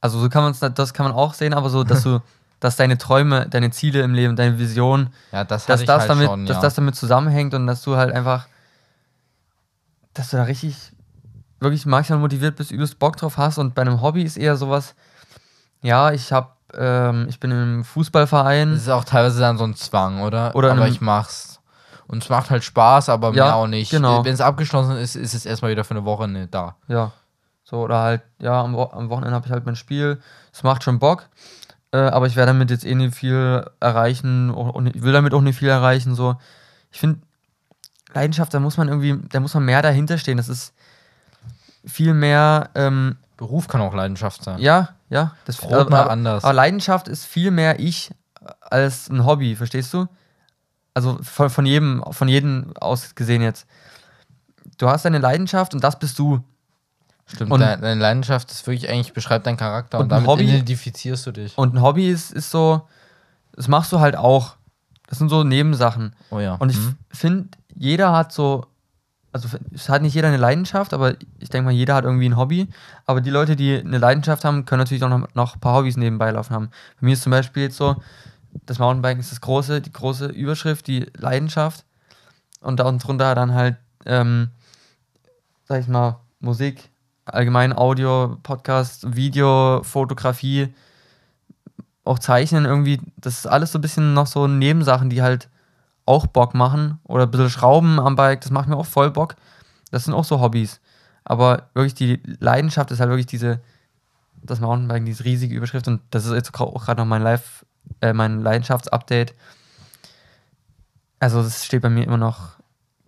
[0.02, 2.20] Also so kann man das kann man auch sehen, aber so, dass du,
[2.60, 6.10] dass deine Träume, deine Ziele im Leben, deine Vision, ja, das dass ich das halt
[6.10, 6.62] damit, schon, dass ja.
[6.62, 8.48] das damit zusammenhängt und dass du halt einfach,
[10.14, 10.76] dass du da richtig,
[11.62, 14.96] wirklich maximal motiviert bist, übelst Bock drauf hast und bei einem Hobby ist eher sowas,
[15.82, 19.76] ja, ich hab, ähm, ich bin im Fußballverein, Das ist auch teilweise dann so ein
[19.76, 20.56] Zwang, oder?
[20.56, 21.60] Oder aber ich mach's.
[22.08, 23.92] Und es macht halt Spaß, aber Ja, mehr auch nicht.
[23.92, 24.24] genau.
[24.26, 26.76] Wenn es abgeschlossen ist, ist es erstmal wieder für eine Woche nicht da.
[26.88, 27.12] ja,
[27.64, 30.20] so oder halt, ja, am, Wo am Wochenende habe ich halt mein Spiel,
[30.52, 31.30] es macht schon Bock,
[31.92, 35.58] äh, aber ich werde damit jetzt eh nicht viel erreichen und will damit auch nicht
[35.60, 36.36] viel erreichen, so.
[36.92, 37.20] Ich finde,
[38.14, 40.74] Leidenschaft, da muss man irgendwie, da muss man mehr dahinter stehen, das ist
[41.86, 44.60] viel mehr, ähm, Beruf kann auch Leidenschaft sein.
[44.60, 45.36] Ja, ja.
[45.46, 46.44] Das aber, mal anders.
[46.44, 48.12] aber Leidenschaft ist viel mehr ich
[48.62, 50.08] als ein Hobby, verstehst du?
[50.94, 53.66] Also von, von jedem, von jedem aus gesehen jetzt.
[54.78, 56.44] Du hast deine Leidenschaft und das bist du.
[57.26, 60.44] Stimmt, Und- deine, deine Leidenschaft ist wirklich eigentlich, beschreibt deinen Charakter und, Und damit Hobby-
[60.44, 61.58] identifizierst du dich.
[61.58, 62.88] Und ein Hobby ist, ist so,
[63.54, 64.56] das machst du halt auch.
[65.08, 66.16] Das sind so Nebensachen.
[66.32, 66.56] Oh ja.
[66.56, 66.98] Und ich Mhm.
[67.12, 68.66] finde, jeder hat so,
[69.34, 72.38] also es hat nicht jeder eine Leidenschaft, aber ich denke mal, jeder hat irgendwie ein
[72.38, 72.68] Hobby.
[73.06, 75.98] Aber die Leute, die eine Leidenschaft haben, können natürlich auch noch, noch ein paar Hobbys
[75.98, 76.70] nebenbei laufen haben.
[77.02, 77.96] Bei mir ist zum Beispiel jetzt so,
[78.68, 81.84] das Mountainbiken ist das große, die große Überschrift, die Leidenschaft.
[82.62, 84.52] Und da unten drunter dann halt, ähm,
[85.66, 86.92] sag ich mal, Musik,
[87.26, 90.74] allgemein Audio, Podcast, Video, Fotografie,
[92.04, 93.02] auch Zeichnen irgendwie.
[93.18, 95.50] Das ist alles so ein bisschen noch so Nebensachen, die halt
[96.06, 97.00] auch Bock machen.
[97.04, 99.36] Oder ein bisschen Schrauben am Bike, das macht mir auch voll Bock.
[99.92, 100.80] Das sind auch so Hobbys.
[101.24, 103.62] Aber wirklich die Leidenschaft ist halt wirklich diese,
[104.42, 105.88] das Mountainbiken, diese riesige Überschrift.
[105.88, 107.66] Und das ist jetzt auch gerade noch mein Live,
[108.02, 109.34] äh, mein Leidenschaftsupdate.
[111.20, 112.58] Also das steht bei mir immer noch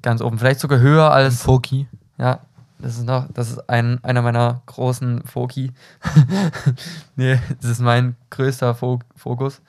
[0.01, 0.39] ganz oben.
[0.39, 1.41] Vielleicht sogar höher als.
[1.41, 1.87] Foki.
[2.17, 2.39] Ja,
[2.79, 5.71] das ist noch, das ist ein, einer meiner großen Foki.
[7.15, 9.61] nee, das ist mein größter Fo Fokus.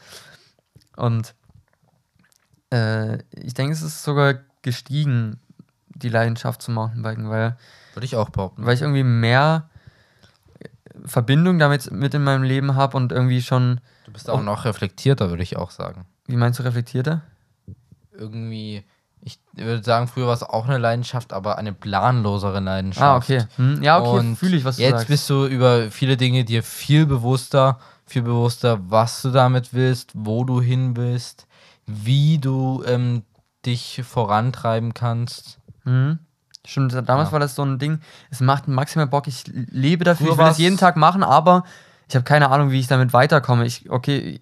[0.97, 1.35] Und
[2.71, 5.39] äh, ich denke, es ist sogar gestiegen,
[5.89, 7.57] die Leidenschaft zum Mountainbiken, weil,
[7.95, 8.67] Würde ich auch behaupten.
[8.67, 9.69] weil ich irgendwie mehr
[11.05, 15.31] Verbindung damit mit in meinem Leben habe und irgendwie schon, Du bist auch noch reflektierter,
[15.31, 16.07] würde ich auch sagen.
[16.27, 17.23] wie meinst du, reflektierter?
[18.13, 18.83] Irgendwie,
[19.21, 23.05] ich würde sagen, früher war es auch eine Leidenschaft, aber eine planlosere Leidenschaft.
[23.05, 23.47] Ah, okay.
[23.57, 25.09] Hm, ja, okay, fühle ich, was du jetzt sagst.
[25.09, 30.45] bist du über viele Dinge dir viel bewusster, viel bewusster, was du damit willst, wo
[30.45, 31.47] du hin willst,
[31.87, 33.23] wie du ähm,
[33.65, 35.59] dich vorantreiben kannst.
[35.85, 36.19] Mhm.
[36.65, 37.33] Stimmt, damals Ja.
[37.33, 40.45] war das so ein Ding, es macht maximal Bock, ich lebe dafür, Früher ich will
[40.47, 41.63] war's- jeden Tag machen, aber
[42.09, 43.65] ich habe keine Ahnung, wie ich damit weiterkomme.
[43.67, 44.41] Ich, okay, ich,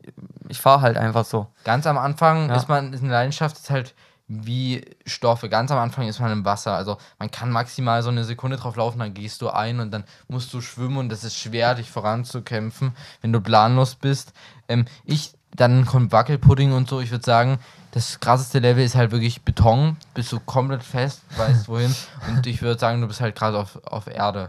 [0.49, 1.47] ich fahre halt einfach so.
[1.65, 2.57] Ganz am Anfang Ja.
[2.57, 3.95] ist man, ist eine Leidenschaft ist halt
[4.27, 5.51] wie Stoffe.
[5.51, 6.75] Ganz am Anfang ist man im Wasser.
[6.75, 10.05] Also man kann maximal so eine Sekunde drauf laufen, dann gehst du ein und dann
[10.29, 14.33] musst du schwimmen und das ist schwer, dich voranzukämpfen, wenn du planlos bist.
[14.69, 17.01] Ähm, ich, dann kommt Wackelpudding und so.
[17.01, 17.59] Ich würde sagen,
[17.93, 19.97] das krasseste Level ist halt wirklich Beton.
[20.13, 21.95] Bist du komplett fest, weißt wohin.
[22.29, 24.49] Und ich würde sagen, du bist halt gerade auf, auf Erde.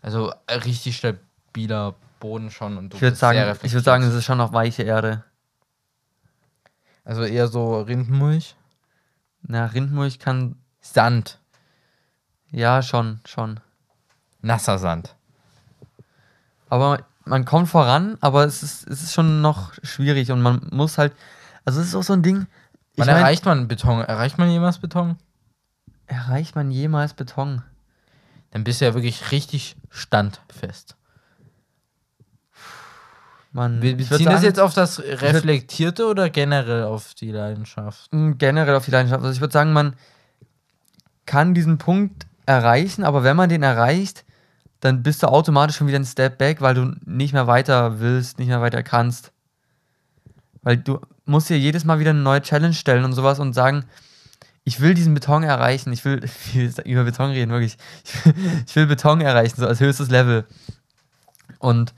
[0.00, 2.78] Also äh, richtig stabiler Boden schon.
[2.78, 5.22] Und du Ich würde sagen, ich würde sagen, es ist schon noch weiche Erde.
[7.04, 8.56] Also eher so Rindenmulch.
[9.42, 11.38] Na, Rindmulch kann, Sand.
[12.50, 13.60] ja, schon, schon.
[14.40, 15.14] Nasser Sand.
[16.70, 20.98] Aber man kommt voran, aber es ist, es ist schon noch schwierig und man muss
[20.98, 21.12] halt,
[21.64, 22.46] also es ist auch so ein Ding,
[22.92, 24.00] ich Wann mein, erreicht man Beton?
[24.00, 25.16] Erreicht man jemals Beton?
[26.10, 27.62] erreicht man jemals Beton?
[28.50, 30.96] Dann bist du ja wirklich richtig standfest.
[33.52, 38.12] Man, Wir ich beziehen das sagen, jetzt auf das Reflektierte oder generell auf die Leidenschaft?
[38.12, 39.22] Mm, generell auf die Leidenschaft.
[39.22, 39.94] Also ich würde sagen, man
[41.26, 44.24] kann diesen Punkt erreichen, aber wenn man den erreicht,
[44.80, 48.38] dann bist du automatisch schon wieder ein Step back, weil du nicht mehr weiter willst,
[48.38, 49.32] nicht mehr weiter kannst.
[50.62, 53.84] Weil du musst dir jedes Mal wieder eine neue Challenge stellen und sowas und sagen,
[54.64, 55.92] ich will diesen Beton erreichen.
[55.92, 56.22] Ich will
[56.84, 57.76] über Beton reden, wirklich.
[58.04, 58.34] Ich will,
[58.66, 60.46] ich will Beton erreichen, so als höchstes Level.
[61.58, 61.94] Und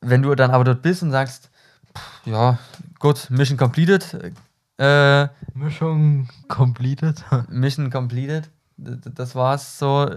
[0.00, 1.50] wenn du dann aber dort bist und sagst,
[1.96, 2.58] pff, ja,
[2.98, 4.34] gut, Mission completed,
[4.78, 7.24] äh, Mischung completed.
[7.48, 8.50] Mission completed.
[8.76, 10.10] Das war's so.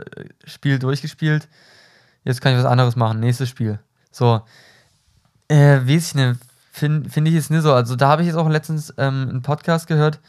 [0.45, 1.47] Spiel durchgespielt.
[2.23, 3.19] Jetzt kann ich was anderes machen.
[3.19, 3.79] Nächstes Spiel.
[4.11, 4.41] So.
[5.47, 6.39] Äh, weiß ich nicht.
[6.71, 7.73] Finde find ich jetzt nicht so.
[7.73, 10.19] Also da habe ich jetzt auch letztens ähm, einen Podcast gehört,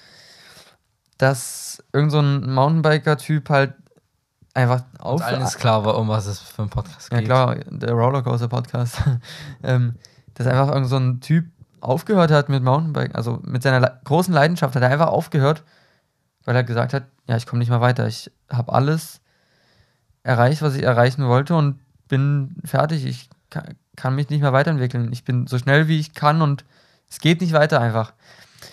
[1.19, 3.75] dass irgend so ein Mountainbiker-Typ halt
[4.55, 5.21] einfach auf.
[5.31, 7.27] Ist klar, war, um was es für ein Podcast Ja geht.
[7.27, 9.03] klar, der Rollercoaster-Podcast.
[9.63, 9.97] ähm,
[10.35, 11.47] dass einfach irgend so ein Typ
[11.81, 15.65] aufgehört hat mit Mountainbike, also mit seiner Le großen Leidenschaft hat er einfach aufgehört,
[16.49, 18.07] weil er gesagt hat, ja, ich komme nicht mehr weiter.
[18.07, 19.21] Ich habe alles
[20.23, 21.79] erreicht, was ich erreichen wollte und
[22.09, 23.05] bin fertig.
[23.05, 23.65] Ich ka
[23.97, 25.13] kann mich nicht mehr weiterentwickeln.
[25.13, 26.65] Ich bin so schnell, wie ich kann und
[27.11, 28.15] es geht nicht weiter einfach.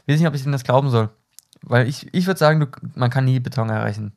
[0.05, 1.09] Ich weiß nicht, ob ich ihm das glauben soll.
[1.63, 4.13] Weil ich, ich würde sagen, du, man kann nie Beton erreichen.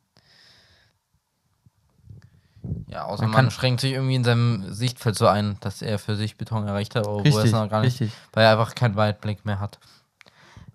[2.86, 5.98] Ja, außer Man man, kann- schränkt sich irgendwie in seinem Sichtfeld so ein, dass er
[5.98, 8.12] für sich Beton erreicht hat, obwohl er es noch gar nicht, richtig.
[8.32, 9.80] weil er einfach keinen Weitblick mehr hat.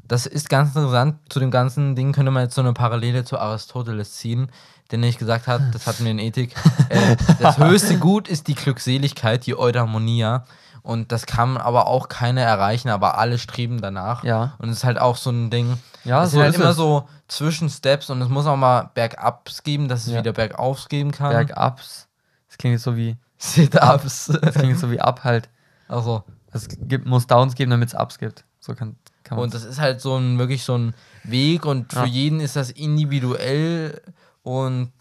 [0.07, 1.15] Das ist ganz interessant.
[1.29, 4.51] Zu dem ganzen Ding könnte man jetzt so eine Parallele zu Aristoteles ziehen,
[4.91, 6.53] der nämlich gesagt hat, das hatten wir in Ethik,
[6.89, 10.45] äh, das höchste Gut ist die Glückseligkeit, die Eudaimonia.
[10.81, 14.25] Und das kann aber auch keiner erreichen, aber alle streben danach.
[14.25, 14.55] Ja.
[14.57, 15.77] Und es ist halt auch so ein Ding.
[16.03, 16.75] Ja, es so sind halt ist immer es.
[16.75, 20.19] so Zwischensteps und es muss auch mal Bergups geben, dass es Ja.
[20.19, 21.29] wieder Bergaufs geben kann.
[21.31, 22.09] Bergups.
[22.49, 24.25] Das klingt jetzt so wie Sit-Ups.
[24.41, 25.47] Das klingt jetzt so wie Up halt.
[25.87, 28.43] Also, Es gibt, muss Downs geben, damit es Ups gibt.
[28.59, 28.97] So kann,
[29.33, 32.05] kann und das ist halt so ein wirklich so ein Weg und für Ja.
[32.05, 34.01] jeden ist das individuell
[34.43, 34.91] und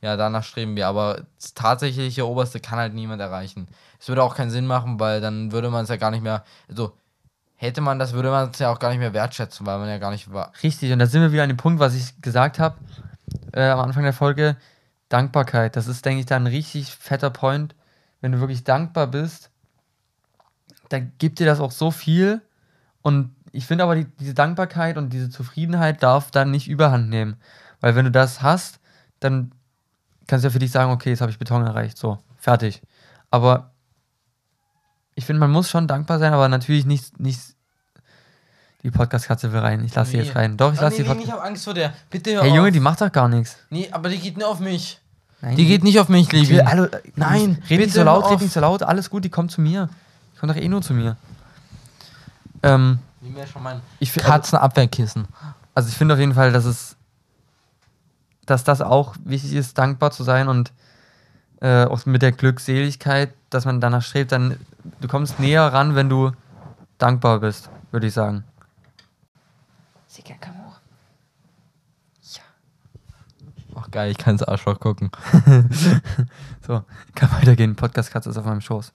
[0.00, 0.86] ja, danach streben wir.
[0.86, 3.68] Aber das tatsächliche Oberste kann halt niemand erreichen.
[3.98, 6.44] Es würde auch keinen Sinn machen, weil dann würde man es ja gar nicht mehr,
[6.68, 6.92] also
[7.56, 9.96] hätte man das, würde man es ja auch gar nicht mehr wertschätzen, weil man ja
[9.98, 10.52] gar nicht war.
[10.62, 12.76] Richtig, und da sind wir wieder an dem Punkt, was ich gesagt habe
[13.52, 14.56] äh, am Anfang der Folge.
[15.08, 15.76] Dankbarkeit.
[15.76, 17.74] Das ist, denke ich, da ein richtig fetter Point.
[18.20, 19.50] Wenn du wirklich dankbar bist,
[20.88, 22.40] dann gibt dir das auch so viel.
[23.02, 27.36] Und ich finde aber, die, diese Dankbarkeit und diese Zufriedenheit darf dann nicht überhand nehmen.
[27.80, 28.80] Weil wenn du das hast,
[29.20, 29.52] dann
[30.26, 31.96] kannst du ja für dich sagen, okay, jetzt habe ich Beton erreicht.
[31.98, 32.82] So, fertig.
[33.30, 33.70] Aber
[35.14, 37.40] ich finde, man muss schon dankbar sein, aber natürlich nicht, nicht
[38.82, 39.84] die Podcast-Katze will rein.
[39.84, 40.24] Ich lasse sie Nee.
[40.24, 40.56] jetzt rein.
[40.56, 41.92] Doch, ich Ah, lasse nee, die nee, ich habe Angst vor der.
[42.10, 42.56] Bitte hör Hey auf.
[42.56, 43.56] Junge, die macht doch gar nichts.
[43.70, 45.00] Nee, aber die geht nur auf mich.
[45.40, 46.64] Nein, Die geht nicht auf mich, Ich will,
[47.16, 49.88] Nein, red nicht so laut, red nicht so laut, alles gut, die kommt zu mir.
[50.34, 51.16] Die kommt doch eh nur zu mir.
[52.62, 55.26] Ähm, Nimm mir schon mein ich also, Katzenabwehrkissen.
[55.74, 56.96] also ich finde auf jeden Fall, dass es,
[58.44, 60.72] dass das auch wichtig ist, dankbar zu sein und
[61.62, 64.58] äh, auch mit der Glückseligkeit, dass man danach strebt, dann
[65.00, 66.32] du kommst näher ran, wenn du
[66.98, 68.44] dankbar bist, würde ich sagen.
[70.06, 70.78] Sicher, komm hoch.
[73.76, 75.10] Ach geil, ich kann ins Arschloch gucken.
[76.66, 76.82] So,
[77.14, 77.76] kann weitergehen.
[77.76, 78.94] Podcast-Katze ist auf meinem Schoß.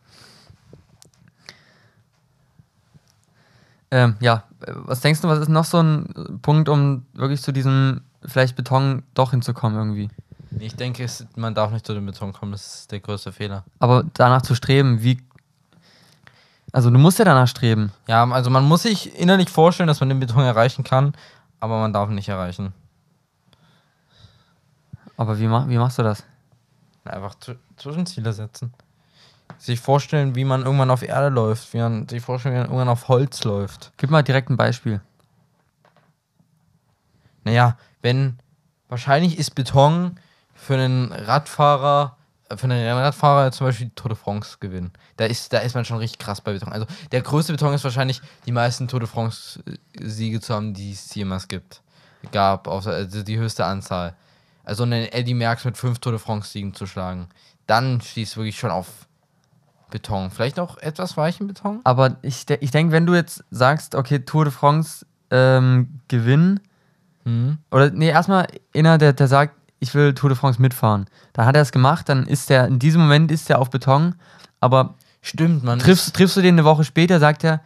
[3.92, 8.02] Ähm, ja, was denkst du, was ist noch so ein Punkt, um wirklich zu diesem
[8.26, 10.10] vielleicht Beton doch hinzukommen irgendwie?
[10.60, 13.64] Ich denke, es, man darf nicht zu dem Beton kommen, das ist der größte Fehler.
[13.80, 15.22] Aber danach zu streben, wie.
[16.72, 17.92] Also, du musst ja danach streben.
[18.08, 21.14] Ja, also man muss sich innerlich vorstellen, dass man den Beton erreichen kann,
[21.60, 22.74] aber man darf ihn nicht erreichen.
[25.18, 26.24] Aber wie, mach, wie machst du das?
[27.06, 28.74] Einfach Zw- Zwischenziele setzen.
[29.60, 32.90] Sich vorstellen, wie man irgendwann auf Erde läuft, wie man sich vorstellen, wie man irgendwann
[32.90, 33.92] auf Holz läuft.
[33.98, 35.02] Gib mal direkt ein Beispiel.
[37.44, 38.40] Naja, wenn
[38.88, 40.18] wahrscheinlich ist Beton
[40.54, 42.18] für einen Radfahrer,
[42.50, 44.92] äh, für einen Rennradfahrer zum Beispiel die Tour de France gewinnen.
[45.18, 46.72] Da ist, da ist man schon richtig krass bei Beton.
[46.72, 50.74] Also der größte Beton ist wahrscheinlich die meisten Tour de France äh, Siege zu haben,
[50.74, 51.82] die es jemals gibt.
[52.32, 54.16] Gab, also die höchste Anzahl.
[54.64, 57.30] Also einen Eddie Merckx mit fünf Tour de France Siegen zu schlagen.
[57.66, 58.88] Dann du wirklich schon auf
[59.90, 60.32] Beton.
[60.32, 61.80] Vielleicht auch etwas weichen Beton?
[61.84, 66.60] Aber ich, de ich denke, wenn du jetzt sagst, okay, Tour de France ähm, gewinnen,
[67.26, 67.58] Mhm.
[67.70, 71.06] Oder nee, erstmal einer, der, der sagt, ich will Tour de France mitfahren.
[71.34, 74.16] Dann hat er es gemacht, dann ist der, in diesem Moment ist er auf Beton,
[74.62, 75.80] aber Stimmt, man.
[75.80, 77.60] triffst, triffst du den eine Woche später, sagt er,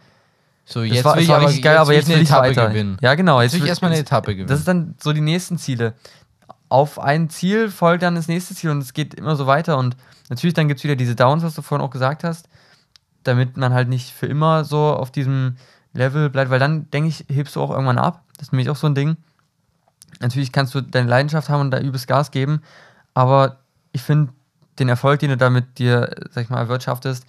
[0.66, 2.68] so, jetzt war, will ich aber richtig geil, aber jetzt will ich eine weiter.
[2.68, 2.96] gewinnen.
[3.00, 3.40] Ja, genau.
[3.40, 4.48] Jetzt will ich erstmal eine jetzt- Etappe gewinnen.
[4.48, 5.94] Das ist dann so die nächsten Ziele.
[6.68, 9.96] Auf ein Ziel folgt dann das nächste Ziel und es geht immer so weiter und
[10.28, 12.48] natürlich dann gibt es wieder diese Downs, was du vorhin auch gesagt hast.
[13.24, 15.56] damit man halt nicht für immer so auf diesem
[15.92, 18.22] Level bleibt, weil dann, denke ich, hebst du auch irgendwann ab.
[18.36, 19.16] Das ist nämlich auch so ein Ding.
[20.20, 22.62] Natürlich kannst du deine Leidenschaft haben und da übelst Gas geben,
[23.14, 23.58] aber
[23.92, 24.32] ich finde,
[24.78, 27.26] den Erfolg, den du damit dir, sag ich mal, erwirtschaftest,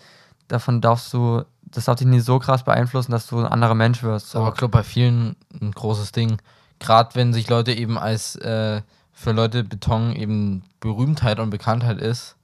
[0.48, 4.02] davon darfst du, das darf dich nicht so krass beeinflussen, dass du ein anderer Mensch
[4.04, 4.32] wirst.
[4.32, 4.40] So.
[4.40, 6.42] Aber ich glaube, bei vielen ein großes Ding.
[6.80, 8.82] Gerade wenn sich Leute eben als, äh,
[9.16, 12.36] für Leute Beton eben Berühmtheit und Bekanntheit ist,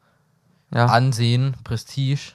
[0.74, 0.86] ja.
[0.88, 2.34] Ansehen, Prestige,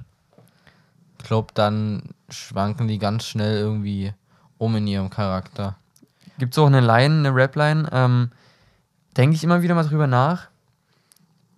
[1.19, 4.13] ich glaube, dann schwanken die ganz schnell irgendwie
[4.59, 5.77] um in ihrem Charakter.
[6.39, 8.31] Gibt es auch eine Line, eine Rap-Line, ähm,
[9.17, 10.49] denke ich immer wieder mal drüber nach.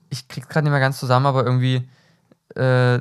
[0.08, 1.88] Ich krieg's gerade nicht mehr ganz zusammen, aber irgendwie,
[2.54, 3.00] äh,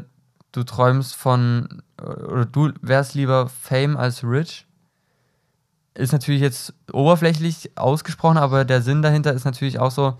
[0.52, 4.67] du träumst von, oder du wärst lieber Fame als Rich.
[5.98, 10.16] Ist natürlich jetzt oberflächlich ausgesprochen, aber der Sinn dahinter ist natürlich auch so,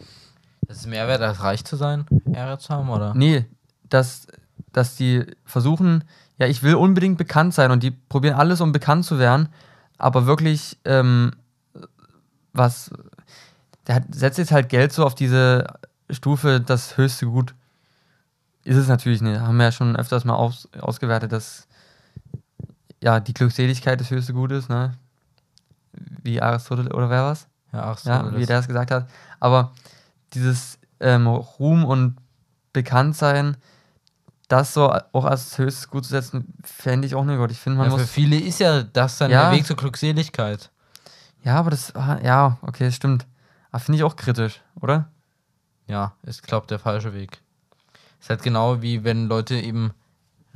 [0.68, 3.14] Es ist mehr wert, als reich zu sein, Ehre zu haben, oder?
[3.14, 3.46] Nee,
[3.88, 4.26] dass,
[4.74, 6.04] dass die versuchen,
[6.40, 9.50] ja, ich will unbedingt bekannt sein und die probieren alles, um bekannt zu werden,
[10.00, 11.34] aber wirklich, ähm,
[12.54, 12.90] was,
[13.86, 15.68] der hat, setzt jetzt halt Geld so auf diese
[16.10, 17.54] Stufe, das höchste Gut.
[18.64, 19.40] Ist es natürlich nicht.
[19.40, 21.68] Haben wir ja schon öfters mal aus, ausgewertet, dass
[23.04, 24.94] ja, die Glückseligkeit das höchste Gut ist, ne?
[26.24, 27.48] Wie Aristoteles oder wer was?
[27.74, 28.10] Ja, so.
[28.10, 29.10] ja, wie der es gesagt hat.
[29.40, 29.72] Aber
[30.34, 32.18] dieses ähm, Ruhm und
[32.74, 33.58] Bekanntsein,
[34.48, 37.52] das so auch als höchstes Gut zu setzen, fände ich auch nicht gut.
[37.52, 38.10] Ich finde, man ja, für muss.
[38.10, 39.50] viele ist ja das dann Ja.
[39.50, 40.72] der Weg zur Glückseligkeit.
[41.44, 41.96] Ja, aber das.
[41.96, 43.26] ah, Ja, okay, das stimmt.
[43.72, 45.10] Aber finde ich auch kritisch, oder?
[45.88, 47.42] Ja, ist, glaube der falsche Weg.
[48.20, 49.94] Ist halt genau wie wenn Leute eben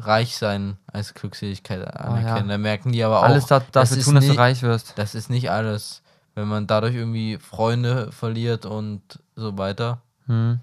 [0.06, 2.50] reich sein als Glückseligkeit anerkennen.
[2.50, 2.56] ja.
[2.56, 4.98] Da merken die aber auch, Alles da, dafür tun, dass du nie- reich wirst.
[4.98, 6.02] das ist nicht alles.
[6.36, 9.02] Wenn man dadurch irgendwie Freunde verliert und
[9.36, 10.60] so weiter, Hm.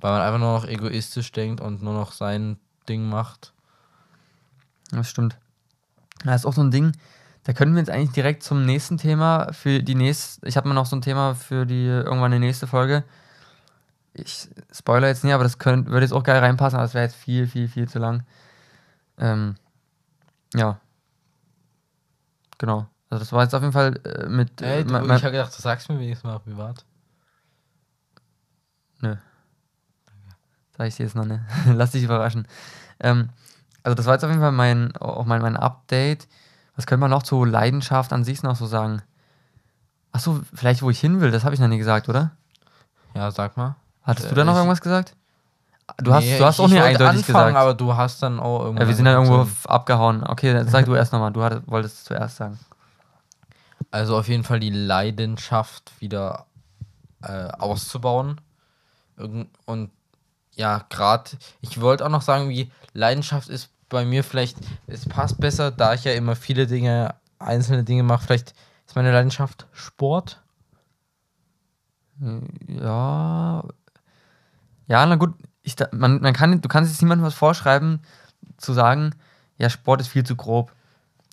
[0.00, 2.58] weil man einfach nur noch egoistisch denkt und nur noch sein
[2.88, 3.52] Ding macht.
[4.90, 5.36] Das stimmt.
[6.24, 6.92] Das ist auch so ein Ding,
[7.44, 10.46] da können wir jetzt eigentlich direkt zum nächsten Thema für die nächste.
[10.46, 13.04] Ich habe mir noch so ein Thema für die irgendwann die nächste Folge.
[14.14, 17.04] Ich spoiler jetzt nicht, aber das könnt, würde jetzt auch geil reinpassen, aber das wäre
[17.04, 18.24] jetzt viel, viel, viel zu lang.
[19.18, 19.54] Ähm,
[20.54, 20.78] ja.
[22.58, 22.86] Genau.
[23.08, 24.60] Also das war jetzt auf jeden Fall äh, mit.
[24.62, 26.84] Äh, du, mein- ich habe gedacht, du sagst mir wenigstens mal privat.
[29.00, 29.16] Nö.
[30.76, 31.40] Sag ich dir jetzt noch nicht.
[31.66, 32.46] Lass dich überraschen.
[33.00, 33.30] Ähm,
[33.82, 36.28] also das war jetzt auf jeden Fall mein, auch mein, mein Update.
[36.76, 39.02] Was könnte man noch zu Leidenschaft an sich noch so sagen?
[40.12, 42.32] Achso, vielleicht wo ich hin will, das habe ich noch nie gesagt, oder?
[43.14, 43.76] Ja, sag mal.
[44.02, 45.14] Hattest Äh, du da noch irgendwas gesagt?
[45.98, 47.56] Du hast, Nee, du hast ich- auch ich nicht eindeutig anfangen, gesagt.
[47.56, 48.82] aber du hast dann auch irgendwann.
[48.82, 50.24] ja, wir sind dann irgendwo abgehauen.
[50.24, 51.32] Okay, dann sag du erst nochmal.
[51.32, 52.58] Du hattest, wolltest es zuerst sagen.
[53.90, 56.46] Also auf jeden Fall die Leidenschaft wieder
[57.22, 58.40] äh, auszubauen.
[59.66, 59.90] Und
[60.54, 61.30] ja, gerade,
[61.60, 65.92] ich wollte auch noch sagen, wie Leidenschaft ist bei mir vielleicht, es passt besser, da
[65.94, 68.24] ich ja immer viele Dinge, einzelne Dinge mache.
[68.24, 68.54] Vielleicht
[68.86, 70.40] ist meine Leidenschaft Sport.
[72.68, 73.64] Ja.
[74.92, 75.32] Ja, na gut.
[75.62, 78.00] Ich, man, man kann, du kannst jetzt niemandem was vorschreiben,
[78.58, 79.14] zu sagen,
[79.56, 80.70] ja, Sport ist viel zu grob.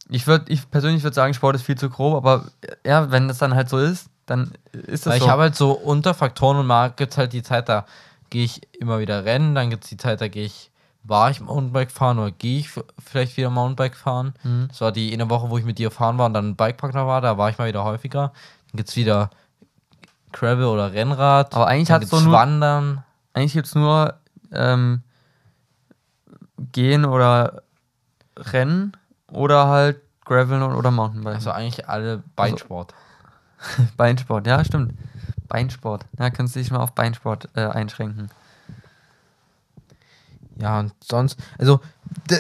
[0.07, 2.45] Ich würde, ich persönlich würde sagen, Sport ist viel zu grob, aber
[2.85, 5.25] ja, wenn das dann halt so ist, dann ist das Weil so.
[5.25, 7.85] ich habe halt so Unterfaktoren und mal gibt es halt die Zeit, da
[8.29, 10.71] gehe ich immer wieder rennen, dann gibt es die Zeit, da gehe ich,
[11.03, 12.69] war ich Mountainbike fahren oder gehe ich
[13.03, 14.35] vielleicht wieder Mountainbike fahren.
[14.43, 14.67] Mhm.
[14.69, 17.19] Das war die eine Woche, wo ich mit dir fahren war und dann Bikepark war,
[17.19, 18.31] da war ich mal wieder häufiger.
[18.71, 19.31] Dann gibt es wieder
[20.31, 21.53] Gravel oder Rennrad.
[21.55, 23.03] Aber eigentlich dann hat's so nur- Wandern.
[23.33, 24.15] Eigentlich gibt es nur
[24.51, 25.01] ähm,
[26.71, 27.63] Gehen oder
[28.37, 28.95] Rennen
[29.31, 31.35] oder halt Graveln oder Mountainbike.
[31.35, 32.93] Also eigentlich alle Beinsport.
[33.97, 34.93] Beinsport, ja, stimmt.
[35.47, 36.05] Beinsport.
[36.17, 38.29] Ja, kannst du dich mal auf Beinsport äh, einschränken.
[40.57, 41.79] Ja, und sonst, also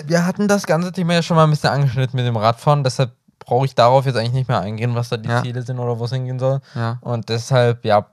[0.05, 3.11] wir hatten das ganze Thema ja schon mal ein bisschen angeschnitten mit dem Radfahren, deshalb
[3.39, 5.41] brauche ich darauf jetzt eigentlich nicht mehr eingehen, was da die Ja.
[5.41, 6.59] Ziele sind oder wo es hingehen soll.
[6.75, 6.97] Ja.
[7.01, 8.05] Und deshalb, ja,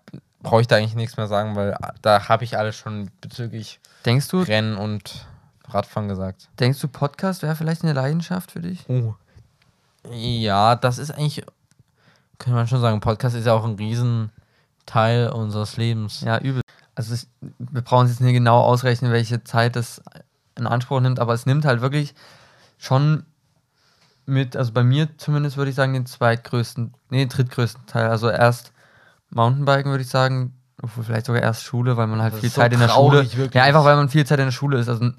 [0.47, 4.29] brauche ich da eigentlich nichts mehr sagen, weil da habe ich alles schon bezüglich Denkst
[4.29, 5.27] du, Rennen und
[5.69, 6.49] Radfahren gesagt.
[6.61, 8.89] denkst du, Podcast wäre vielleicht eine Leidenschaft für dich?
[8.89, 9.15] Oh.
[10.13, 11.45] Ja, das ist eigentlich,
[12.39, 16.21] könnte man schon sagen, Podcast ist ja auch ein Riesenteil unseres Lebens.
[16.21, 16.63] Ja, übel.
[16.95, 17.27] Also ich,
[17.59, 20.01] wir brauchen jetzt nicht genau ausrechnen, welche Zeit das
[20.57, 22.15] in Anspruch nimmt, aber es nimmt halt wirklich
[22.79, 23.27] schon
[24.27, 28.09] mit, also bei mir zumindest würde ich sagen, den zweitgrößten, nee, den drittgrößten Teil.
[28.09, 28.73] Also erst
[29.37, 32.55] Mountainbiken würde ich sagen, obwohl vielleicht sogar erst Schule, weil man halt Das viel ist
[32.57, 33.19] so Zeit in der Schule.
[33.19, 33.55] wirklich.
[33.55, 34.89] Ja, einfach weil man viel Zeit in der Schule ist.
[34.89, 35.11] Also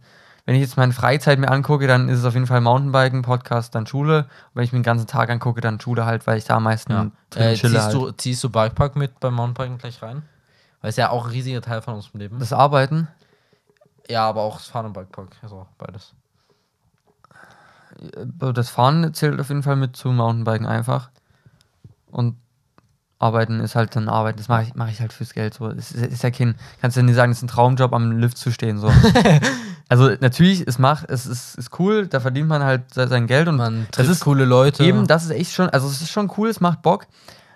[0.46, 3.76] wenn ich jetzt meine Freizeit mir angucke, dann ist es auf jeden Fall Mountainbiken, Podcast,
[3.76, 4.20] dann Schule.
[4.20, 6.64] Und wenn ich mir den ganzen Tag angucke, dann Schule halt, weil ich da am
[6.64, 7.12] meisten Ja.
[7.30, 7.94] drin Äh, chille ziehst, halt.
[7.96, 10.24] du, ziehst du Bikepark mit beim Mountainbiken gleich rein?
[10.82, 12.40] Weil es ja auch ein riesiger Teil von unserem Leben.
[12.40, 13.08] Das Arbeiten,
[14.10, 15.36] ja, aber auch das Fahren und Bikepark.
[15.42, 16.14] Also beides.
[18.00, 21.10] Äh, Das Fahren zählt auf jeden Fall mit zu Mountainbiken einfach.
[22.10, 22.38] Und
[23.20, 24.38] Arbeiten ist halt dann Arbeiten.
[24.38, 25.54] Das mache ich, mach ich halt fürs Geld.
[25.56, 25.68] So.
[25.70, 28.12] Es ist, ist ja kein, kannst du ja nicht sagen, es ist ein Traumjob, am
[28.20, 28.78] Lift zu stehen.
[28.78, 28.92] So.
[29.90, 33.48] also natürlich, es macht, es ist, ist cool, da verdient man halt se- sein Geld
[33.48, 34.84] und Man das trifft ist coole Leute.
[34.84, 37.08] eben, das ist echt schon, also es ist schon cool, es macht Bock,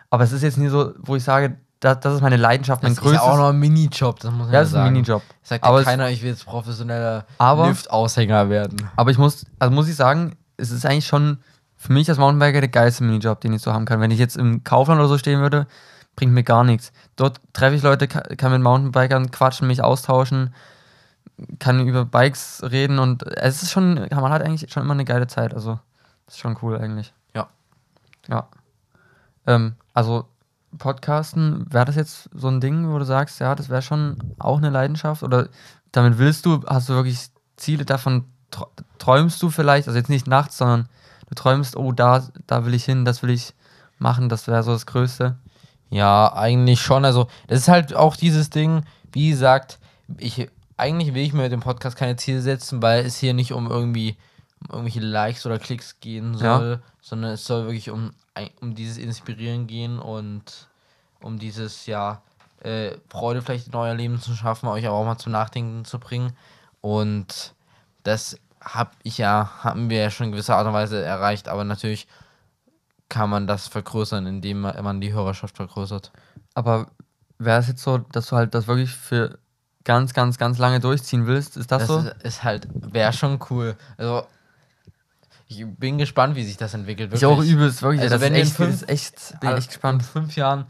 [0.10, 2.94] aber es ist jetzt nie so, wo ich sage, das, das ist meine Leidenschaft, mein
[2.96, 3.30] das ist ja größtes.
[3.30, 4.94] auch noch ein Minijob, das muss man ja, ja das ist ein.
[4.94, 5.22] Minijob.
[5.44, 7.26] Sagt Aber keiner, ich will jetzt professioneller
[7.68, 8.90] Lift-Aushänger werden.
[8.96, 11.38] Aber ich muss, also muss ich sagen, es ist eigentlich schon
[11.82, 14.00] für mich als Mountainbiker der geilste Minijob, den ich so haben kann.
[14.00, 15.66] Wenn ich jetzt im Kaufland oder so stehen würde,
[16.16, 16.92] bringt mir gar nichts.
[17.16, 20.54] Dort treffe ich Leute, ka- kann mit Mountainbikern quatschen, mich austauschen,
[21.58, 25.26] kann über Bikes reden und es ist schon, man hat eigentlich schon immer eine geile
[25.26, 25.56] Zeit.
[25.56, 25.80] Also,
[26.28, 27.14] das ist schon cool eigentlich.
[27.34, 27.48] Ja.
[28.30, 28.48] Ja.
[29.48, 30.26] Ähm, also,
[30.78, 34.60] Podcasten, wäre das jetzt so ein Ding, wo du sagst, ja, das wäre schon auch
[34.60, 35.24] eine Leidenschaft?
[35.24, 35.50] Oder
[35.92, 38.68] damit willst du, hast du wirklich Ziele davon, tr-
[39.00, 40.88] träumst du vielleicht, also jetzt nicht nachts, sondern
[41.36, 43.54] träumst, oh, da, da will ich hin, das will ich
[43.98, 45.38] machen, das wäre so das Größte.
[45.90, 47.06] Ja, eigentlich schon.
[47.06, 49.80] Also, das ist halt auch dieses Ding, wie gesagt,
[50.18, 53.52] ich, eigentlich will ich mir mit dem Podcast keine Ziele setzen, weil es hier nicht
[53.54, 54.18] um irgendwie
[54.64, 56.58] um irgendwelche Likes oder Klicks gehen Ja.
[56.60, 58.12] soll, sondern es soll wirklich um,
[58.62, 60.68] um dieses Inspirieren gehen und
[61.22, 62.22] um dieses, ja,
[62.64, 66.00] äh, Freude vielleicht in euer Leben zu schaffen, euch aber auch mal zum Nachdenken zu
[66.00, 66.34] bringen.
[66.80, 67.54] Und
[68.04, 71.64] das hab ich ja, haben wir ja schon in gewisser Art und Weise erreicht, aber
[71.64, 72.08] natürlich
[73.10, 76.12] kann man das vergrößern, indem man die Hörerschaft vergrößert.
[76.54, 76.88] Aber
[77.40, 79.38] wäre es jetzt so, dass du halt das wirklich für
[79.84, 81.58] ganz, ganz, ganz lange durchziehen willst?
[81.58, 81.98] Ist das, Das so?
[82.00, 83.76] ist, ist halt, wäre schon cool.
[83.98, 84.26] Also,
[85.48, 87.14] ich bin gespannt, wie sich das entwickelt.
[87.14, 88.02] ich auch übelst, wirklich.
[88.02, 90.04] Also das wenn ist in echt, fünf- ist echt, bin In echt gespannt.
[90.04, 90.66] fünf Jahren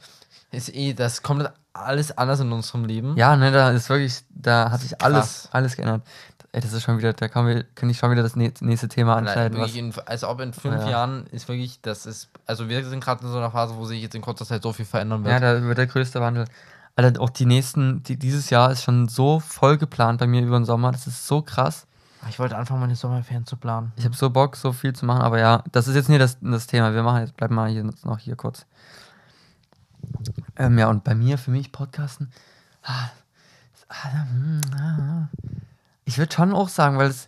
[0.52, 3.16] ist eh das komplett alles anders in unserem Leben.
[3.16, 5.50] Ja, ne, da ist wirklich, da hat sich alles, Krass.
[5.52, 6.02] alles geändert.
[6.54, 8.90] Ey, das ist schon wieder, da kann, wir, kann ich schon wieder das nä- nächste
[8.90, 9.58] Thema Nein, anschneiden.
[9.58, 10.90] Was, wirklich in, als ob in fünf Ja.
[10.90, 14.02] Jahren ist wirklich, das ist, also wir sind gerade in so einer Phase, wo sich
[14.02, 15.32] jetzt in kurzer Zeit so viel verändern wird.
[15.32, 16.46] ja, da wird der größte Wandel.
[16.98, 20.60] Alter, auch die nächsten, die, dieses Jahr ist schon so voll geplant bei mir über
[20.60, 20.92] den Sommer.
[20.92, 21.88] Das ist so krass.
[22.28, 23.94] ich wollte anfangen, meine Sommerferien zu planen.
[23.96, 26.38] Ich habe so Bock, so viel zu machen, aber ja, das ist jetzt nicht das,
[26.42, 26.94] das Thema.
[26.94, 28.66] Wir machen jetzt, bleiben mal hier noch hier kurz.
[30.58, 32.30] Ähm, ja, und bei mir, für mich, Podcasten.
[32.84, 33.10] Ah,
[33.88, 35.28] ah, hm, ah.
[36.06, 37.28] Ich würde schon auch sagen, weil es,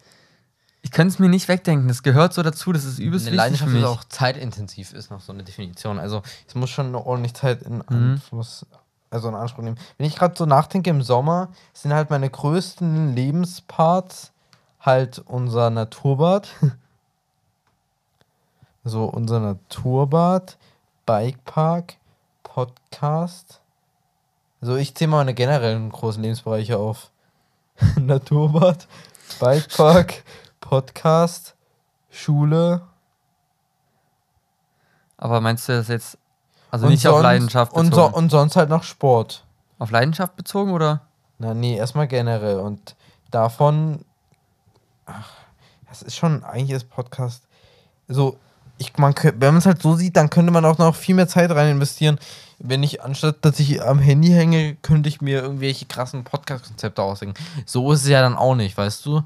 [0.81, 1.87] ich könnte es mir nicht wegdenken.
[1.87, 3.81] Das gehört so dazu, das ist übelst Eine wichtig für Leidenschaft mich.
[3.83, 5.99] ist auch zeitintensiv, ist noch so eine Definition.
[5.99, 7.83] Also es muss schon eine ordentlich Zeit in Mhm.
[7.87, 8.65] Anfluss,
[9.09, 9.77] also in Anspruch nehmen.
[9.97, 14.31] Wenn ich gerade so nachdenke im Sommer, sind halt meine größten Lebensparts
[14.79, 16.49] halt unser Naturbad.
[18.83, 20.57] so unser Naturbad,
[21.05, 21.95] Bikepark,
[22.43, 23.61] Podcast.
[24.61, 27.09] Also ich zähle mal meine generellen großen Lebensbereiche auf.
[27.99, 28.87] Naturbad,
[29.39, 30.23] Bikepark,
[30.59, 31.55] Podcast,
[32.09, 32.81] Schule.
[35.17, 36.17] Aber meinst du das jetzt,
[36.71, 38.11] also Und nicht auf sonst- Leidenschaft und, bezogen?
[38.13, 39.45] so, und sonst halt noch Sport.
[39.79, 41.01] auf Leidenschaft bezogen oder?
[41.39, 42.59] Na, nee, erstmal generell.
[42.59, 42.95] Und
[43.31, 44.05] davon.
[45.05, 45.29] Ach,
[45.89, 47.43] das ist schon, eigentlich ist Podcast.
[48.07, 48.37] So,
[48.77, 51.27] ich, man, wenn man es halt so sieht, dann könnte man auch noch viel mehr
[51.27, 52.17] Zeit rein investieren.
[52.65, 57.35] Wenn ich, anstatt dass ich am Handy hänge, könnte ich mir irgendwelche krassen Podcast-Konzepte ausdenken.
[57.65, 59.21] So ist es ja dann auch nicht, weißt du?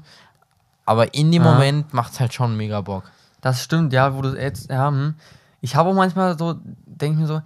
[0.84, 1.52] Aber in dem Ja.
[1.52, 3.04] Moment macht es halt schon mega Bock.
[3.40, 5.14] Das stimmt, ja, wo du jetzt, ja, hm.
[5.60, 7.40] ich habe auch manchmal so, denke ich mir so,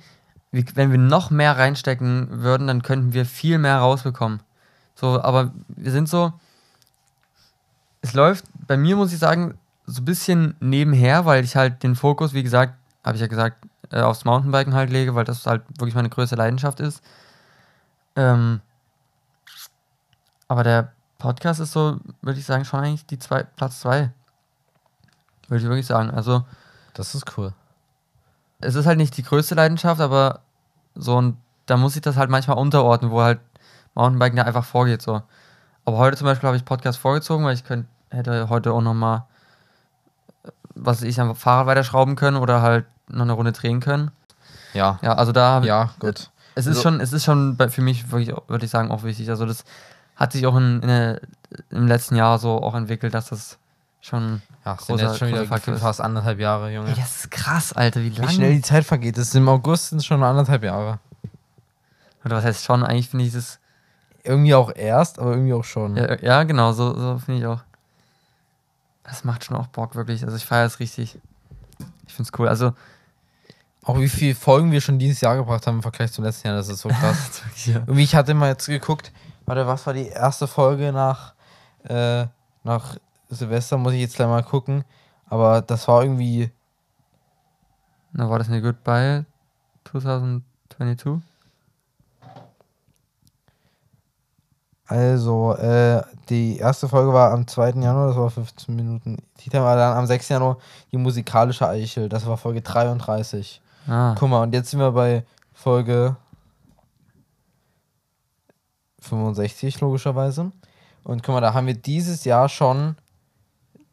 [0.51, 4.41] wie, wenn wir noch mehr reinstecken würden, dann könnten wir viel mehr rausbekommen.
[4.95, 6.33] So, aber wir sind so,
[8.01, 11.97] es läuft, bei mir muss ich sagen, so ein bisschen nebenher, weil ich halt den
[11.97, 12.75] Fokus, wie gesagt,
[13.05, 13.57] habe ich ja gesagt,
[13.93, 17.03] äh, aufs Mountainbiken halt lege, weil das halt wirklich meine größte Leidenschaft ist.
[18.17, 18.61] Ähm,
[20.49, 24.11] aber der Podcast ist so, würde ich sagen, schon eigentlich die zwei, Platz zwei.
[25.49, 26.11] Würde ich wirklich sagen.
[26.11, 26.45] Also,
[26.95, 27.53] Das ist cool.
[28.61, 30.41] es ist halt nicht die größte Leidenschaft, aber
[30.95, 31.37] so und
[31.67, 33.41] da muss ich das halt manchmal unterordnen, wo halt
[33.95, 35.23] Mountainbiken da einfach vorgeht so.
[35.85, 38.95] Aber heute zum Beispiel habe ich Podcast vorgezogen, weil ich könnt, hätte heute auch noch
[38.95, 39.27] mal
[40.75, 44.11] was ich am Fahrrad weiterschrauben können oder halt noch eine Runde drehen können.
[44.75, 44.99] Ja.
[45.03, 46.31] Ja, also da habe Ja, gut.
[46.55, 49.29] es ist So- schon, es ist schon für mich wirklich, würde ich sagen, auch wichtig.
[49.31, 49.65] Also das
[50.17, 51.21] hat sich auch in, in der,
[51.71, 53.59] im letzten Jahr so auch entwickelt, dass das
[54.01, 54.43] schon.
[54.65, 56.89] Ja, es sind Großer- jetzt schon wieder großer Faktor fast anderthalb Jahre, Junge.
[56.91, 58.33] Ey, das ist krass, Alter, wie Wie lange.
[58.33, 59.17] schnell die Zeit vergeht.
[59.19, 60.99] Das ist im August sind es schon anderthalb Jahre.
[62.25, 62.85] Oder was heißt schon?
[62.85, 63.59] Eigentlich finde ich das.
[64.25, 65.97] Irgendwie auch erst, aber irgendwie auch schon.
[65.97, 67.61] Ja, ja genau, so, so finde ich auch.
[69.03, 70.25] Das macht schon auch Bock, wirklich.
[70.25, 71.19] Also ich feiere es richtig.
[72.07, 72.47] Ich finde es cool.
[72.49, 72.73] Also,
[73.85, 76.57] Auch wie viele Folgen wir schon dieses Jahr gebracht haben im Vergleich zum letzten Jahr,
[76.57, 77.43] das ist so krass.
[77.67, 77.77] ja.
[77.81, 79.13] Irgendwie, ich hatte mal jetzt geguckt,
[79.45, 81.35] warte, was war die erste Folge nach,
[81.85, 82.27] äh,
[82.63, 82.97] nach
[83.29, 84.85] Silvester, muss ich jetzt gleich mal gucken.
[85.27, 86.51] Aber das war irgendwie.
[88.13, 89.25] Na, war das eine Goodbye
[89.85, 91.23] 2022?
[94.87, 97.81] Also, äh, die erste Folge war am 2.
[97.81, 99.17] Januar, das war 15 Minuten.
[99.39, 100.29] Die war dann am 6.
[100.29, 100.59] Januar
[100.93, 103.62] die musikalische Eichel, das war Folge 33.
[103.89, 106.17] Ah, Guck mal, und jetzt sind wir bei Folge
[109.01, 110.53] 65, logischerweise.
[111.05, 112.97] Und guck mal, da haben wir dieses Jahr schon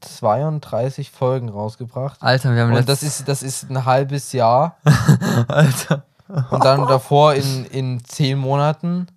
[0.02, 2.22] 32 Folgen rausgebracht.
[2.22, 4.78] Alter, wir haben Und das ist, das ist ein halbes Jahr.
[5.48, 6.04] Alter.
[6.52, 9.08] Und dann davor in, in 10 Monaten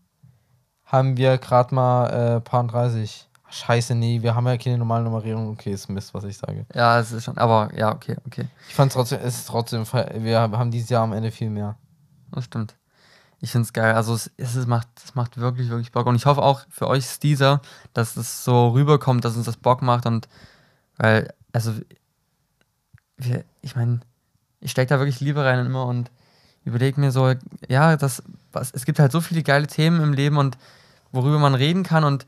[0.86, 3.28] haben wir gerade mal äh, paar 30.
[3.52, 5.50] Scheiße, nee, wir haben ja keine normale Nummerierung.
[5.50, 6.64] Okay, ist Mist, was ich sage.
[6.74, 8.48] Ja, es ist schon, aber ja, okay, okay.
[8.66, 11.76] Ich fand trotzdem, es ist trotzdem, wir haben dieses Jahr am Ende viel mehr.
[12.30, 12.74] Das stimmt.
[13.40, 13.94] Ich finde es geil.
[13.94, 16.06] Also es, es macht, es macht wirklich, wirklich Bock.
[16.06, 17.60] Und ich hoffe auch für euch, Steezer,
[17.92, 20.06] dass es so rüberkommt, dass uns das Bock macht.
[20.06, 20.28] Und
[20.96, 21.74] weil, also,
[23.18, 24.00] wir, ich meine,
[24.60, 26.10] ich stecke da wirklich Liebe rein immer und
[26.64, 27.34] überlege mir so,
[27.68, 28.22] ja, das,
[28.52, 30.56] was, es gibt halt so viele geile Themen im Leben und
[31.10, 32.26] worüber man reden kann und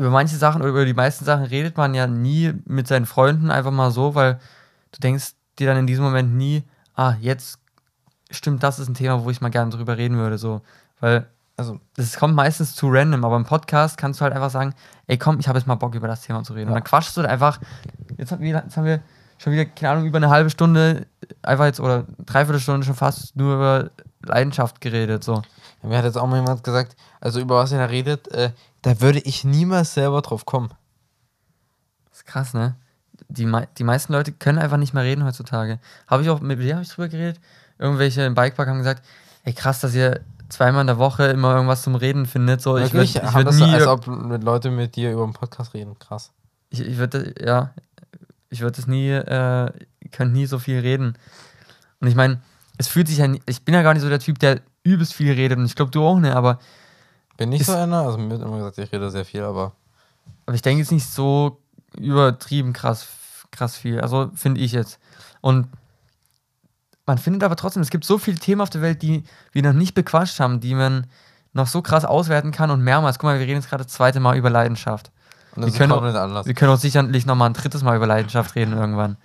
[0.00, 3.50] über manche Sachen oder über die meisten Sachen redet man ja nie mit seinen Freunden
[3.50, 4.40] einfach mal so, weil
[4.92, 7.58] du denkst dir dann in diesem Moment nie, ah, jetzt
[8.30, 10.62] stimmt, das ist ein Thema, wo ich mal gerne drüber reden würde, so,
[11.00, 11.26] weil
[11.56, 14.72] Also, das kommt meistens zu random, aber im Podcast kannst du halt einfach sagen,
[15.08, 16.68] ey komm, ich habe jetzt mal Bock über das Thema zu reden.
[16.68, 16.80] Und Ja.
[16.80, 17.60] dann quatschst du einfach,
[18.16, 19.00] jetzt haben, wir, jetzt haben wir
[19.36, 21.06] schon wieder, keine Ahnung, über eine halbe Stunde,
[21.42, 23.90] einfach jetzt, oder dreiviertel Stunde schon fast nur über
[24.24, 25.42] Leidenschaft geredet, so.
[25.82, 28.52] mir hat jetzt auch mal jemand gesagt, also über was er da redet, äh,
[28.82, 30.70] da würde ich niemals selber drauf kommen.
[32.10, 32.76] Das ist krass, ne?
[33.28, 35.78] Die, mei- die meisten Leute können einfach nicht mehr reden heutzutage.
[36.06, 37.40] Habe ich auch, mit wem habe ich drüber geredet?
[37.78, 39.04] Irgendwelche im Bikepark haben gesagt,
[39.44, 42.60] ey krass, dass ihr zweimal in der Woche immer irgendwas zum Reden findet.
[42.60, 43.16] So, ich würde Wirklich?
[43.16, 45.98] ich Haben würd das, nie, als ob mit Leute mit dir über den Podcast reden.
[45.98, 46.32] Krass.
[46.70, 47.72] ich, ich würde, ja,
[48.48, 49.70] ich würde das nie, äh,
[50.10, 51.16] könnte nie so viel reden.
[52.00, 52.40] Und ich meine,
[52.78, 55.32] es fühlt sich ja, ich bin ja gar nicht so der Typ, der übelst viel
[55.32, 56.58] redet und ich glaube, du auch nicht, aber,
[57.40, 58.02] Bin ich so einer?
[58.02, 59.72] Also mir wird immer gesagt, ich rede sehr viel, aber
[60.44, 61.62] aber ich denke jetzt nicht so
[61.96, 63.06] übertrieben krass,
[63.50, 64.00] krass viel.
[64.00, 64.98] Also finde ich jetzt.
[65.40, 65.68] Und
[67.06, 69.72] man findet aber trotzdem, es gibt so viele Themen auf der Welt, die wir noch
[69.72, 71.06] nicht bequatscht haben, die man
[71.52, 73.18] noch so krass auswerten kann und mehrmals.
[73.18, 75.10] Guck mal, wir reden jetzt gerade das zweite Mal über Leidenschaft.
[75.56, 76.46] und Wir das ist können anders.
[76.46, 79.16] Wir können auch sicherlich nochmal ein drittes Mal über Leidenschaft reden irgendwann.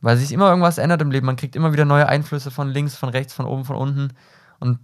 [0.00, 1.26] Weil sich immer irgendwas ändert im Leben.
[1.26, 4.14] Man kriegt immer wieder neue Einflüsse von links, von rechts, von oben, von unten.
[4.58, 4.78] Und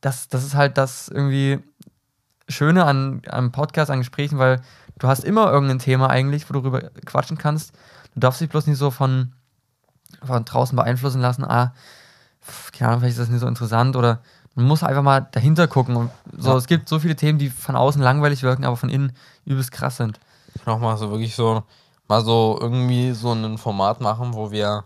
[0.00, 1.60] das, das ist halt das irgendwie
[2.48, 4.60] Schöne an, am Podcast, an Gesprächen, weil
[4.98, 7.72] du hast immer irgendein Thema eigentlich, wo du drüber quatschen kannst.
[8.14, 9.32] Du darfst dich bloß nicht so von,
[10.22, 11.44] von draußen beeinflussen lassen.
[11.44, 11.72] Ah,
[12.72, 14.20] keine Ahnung, vielleicht ist das nicht so interessant oder
[14.54, 15.96] man muss einfach mal dahinter gucken.
[15.96, 16.56] Und so, Ja.
[16.56, 19.12] es gibt so viele Themen, die von außen langweilig wirken, aber von innen
[19.44, 20.18] übelst krass sind.
[20.66, 21.62] Nochmal so wirklich so,
[22.08, 24.84] mal so irgendwie so ein Format machen, wo wir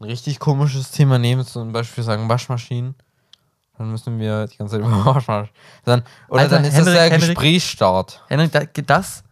[0.00, 2.94] ein richtig komisches Thema nehmen, zum Beispiel sagen Waschmaschinen.
[3.78, 5.50] Dann müssen wir die ganze Zeit über Waschmaschinen.
[5.84, 7.20] Dann, oder Alter, dann ist Henrik, das der Henrik.
[7.30, 8.22] Gesprächsstart.
[8.28, 9.22] Henrik, da- das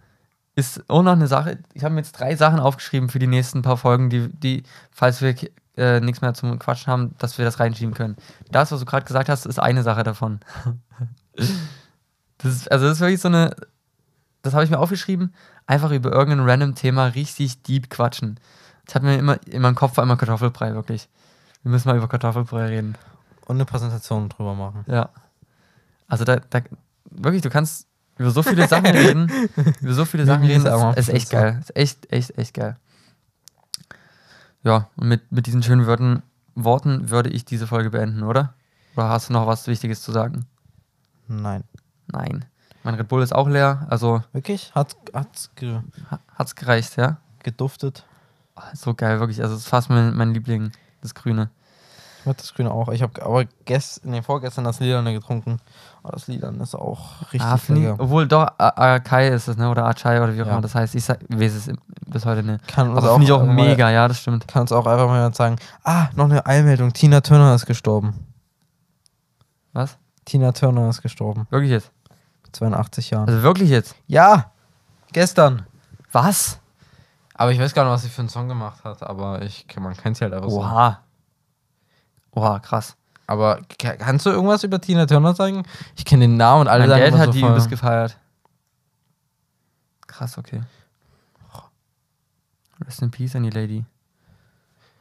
[0.57, 1.59] ist auch noch eine Sache.
[1.73, 5.21] Ich habe mir jetzt drei Sachen aufgeschrieben für die nächsten paar Folgen, die, die falls
[5.21, 5.35] wir
[5.77, 8.17] äh, nichts mehr zum Quatschen haben, dass wir das reinschieben können.
[8.51, 10.41] Das, was du gerade gesagt hast, ist eine Sache davon.
[12.39, 13.55] das ist, also das ist wirklich so eine,
[14.43, 15.35] das habe ich mir aufgeschrieben,
[15.67, 18.39] einfach über irgendein random Thema richtig deep quatschen.
[18.87, 21.09] Das hat mir immer in meinem Kopf war immer Kartoffelbrei, wirklich.
[21.63, 22.95] Wir müssen mal über Kartoffelbrei reden.
[23.47, 24.85] Und eine Präsentation drüber machen.
[24.87, 25.11] Ja.
[26.09, 26.61] Also da, da
[27.11, 27.87] wirklich, du kannst
[28.17, 29.31] über so viele Sachen reden,
[29.81, 31.37] über so viele Sachen reden, ist ist echt so.
[31.37, 31.59] geil.
[31.61, 32.77] Ist echt, echt, echt geil.
[34.63, 36.23] Ja, und mit, mit diesen schönen Worten,
[36.55, 38.55] Worten würde ich diese Folge beenden, oder?
[38.97, 40.47] Oder hast du noch was Wichtiges zu sagen?
[41.29, 41.65] Nein.
[42.07, 42.45] Nein.
[42.83, 44.73] Mein Red Bull ist auch leer, also Wirklich?
[44.75, 45.81] Hat, hat's ge,
[46.11, 47.17] ha- hat's gereicht, ja?
[47.43, 48.05] geduftet?
[48.55, 49.43] Ah, So geil, wirklich.
[49.43, 50.71] Also es ist fast mein, mein Liebling,
[51.01, 51.51] das Grüne.
[52.25, 52.89] Ich mag das Grüne auch.
[52.89, 55.59] Ich habe aber gest, nee, vorgestern das Lilane getrunken.
[56.03, 57.97] Aber das Lilane ist auch richtig Ah, lecker.
[57.99, 59.69] obwohl doch, Akai ist es, ne?
[59.69, 60.53] Oder Achai oder wie auch Ja.
[60.53, 60.95] immer das heißt.
[60.95, 61.71] Ich sag, weiß es
[62.07, 62.67] bis heute nicht.
[62.67, 64.49] Kann Aber finde ich auch einfach mal- mega, ja, das stimmt.
[64.49, 66.95] Kann uns auch einfach mal sagen, ah, noch eine Eilmeldung.
[66.95, 68.27] Tina Turner ist gestorben.
[69.75, 69.99] Was?
[70.25, 71.47] Tina Turner ist gestorben.
[71.51, 71.91] Wirklich jetzt?
[72.45, 73.29] Mit 82 Jahren.
[73.29, 73.95] Also wirklich jetzt?
[74.07, 74.51] ja,
[75.13, 75.67] gestern.
[76.11, 76.59] Was?
[77.35, 79.95] Aber ich weiß gar nicht, was sie für einen Song gemacht hat, aber ich, man
[79.97, 80.61] kennt sie halt einfach so.
[80.61, 81.01] Oha.
[82.35, 82.97] Oha, krass.
[83.27, 85.65] Aber ka- kannst du irgendwas über Tina Turner sagen?
[85.97, 88.19] Ich kenne den Namen und alle Mein sagen Dad hat so die übelst gefeiert.
[90.07, 90.63] Krass, okay.
[92.85, 93.85] Rest in Peace an die Lady.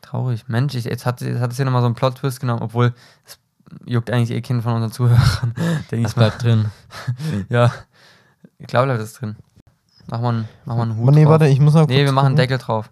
[0.01, 0.47] Traurig.
[0.47, 2.93] Mensch, ich, jetzt hat, jetzt hat es hier nochmal so einen Plot-Twist genommen, obwohl
[3.25, 3.39] es
[3.85, 5.53] juckt eigentlich eh Kind von unseren Zuhörern.
[5.91, 6.29] Denke Das mal.
[6.29, 6.71] bleibt drin.
[7.49, 7.73] Ja.
[8.59, 9.35] Ich glaube, bleibt das drin.
[10.07, 11.31] Mach mal einen, mach mal einen Hut nee, drauf.
[11.31, 12.35] warte, ich muss noch Nee, wir machen einen.
[12.35, 12.91] Deckel drauf.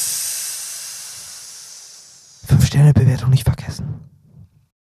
[2.46, 3.91] Fünf Sterne Bewertung nicht vergessen.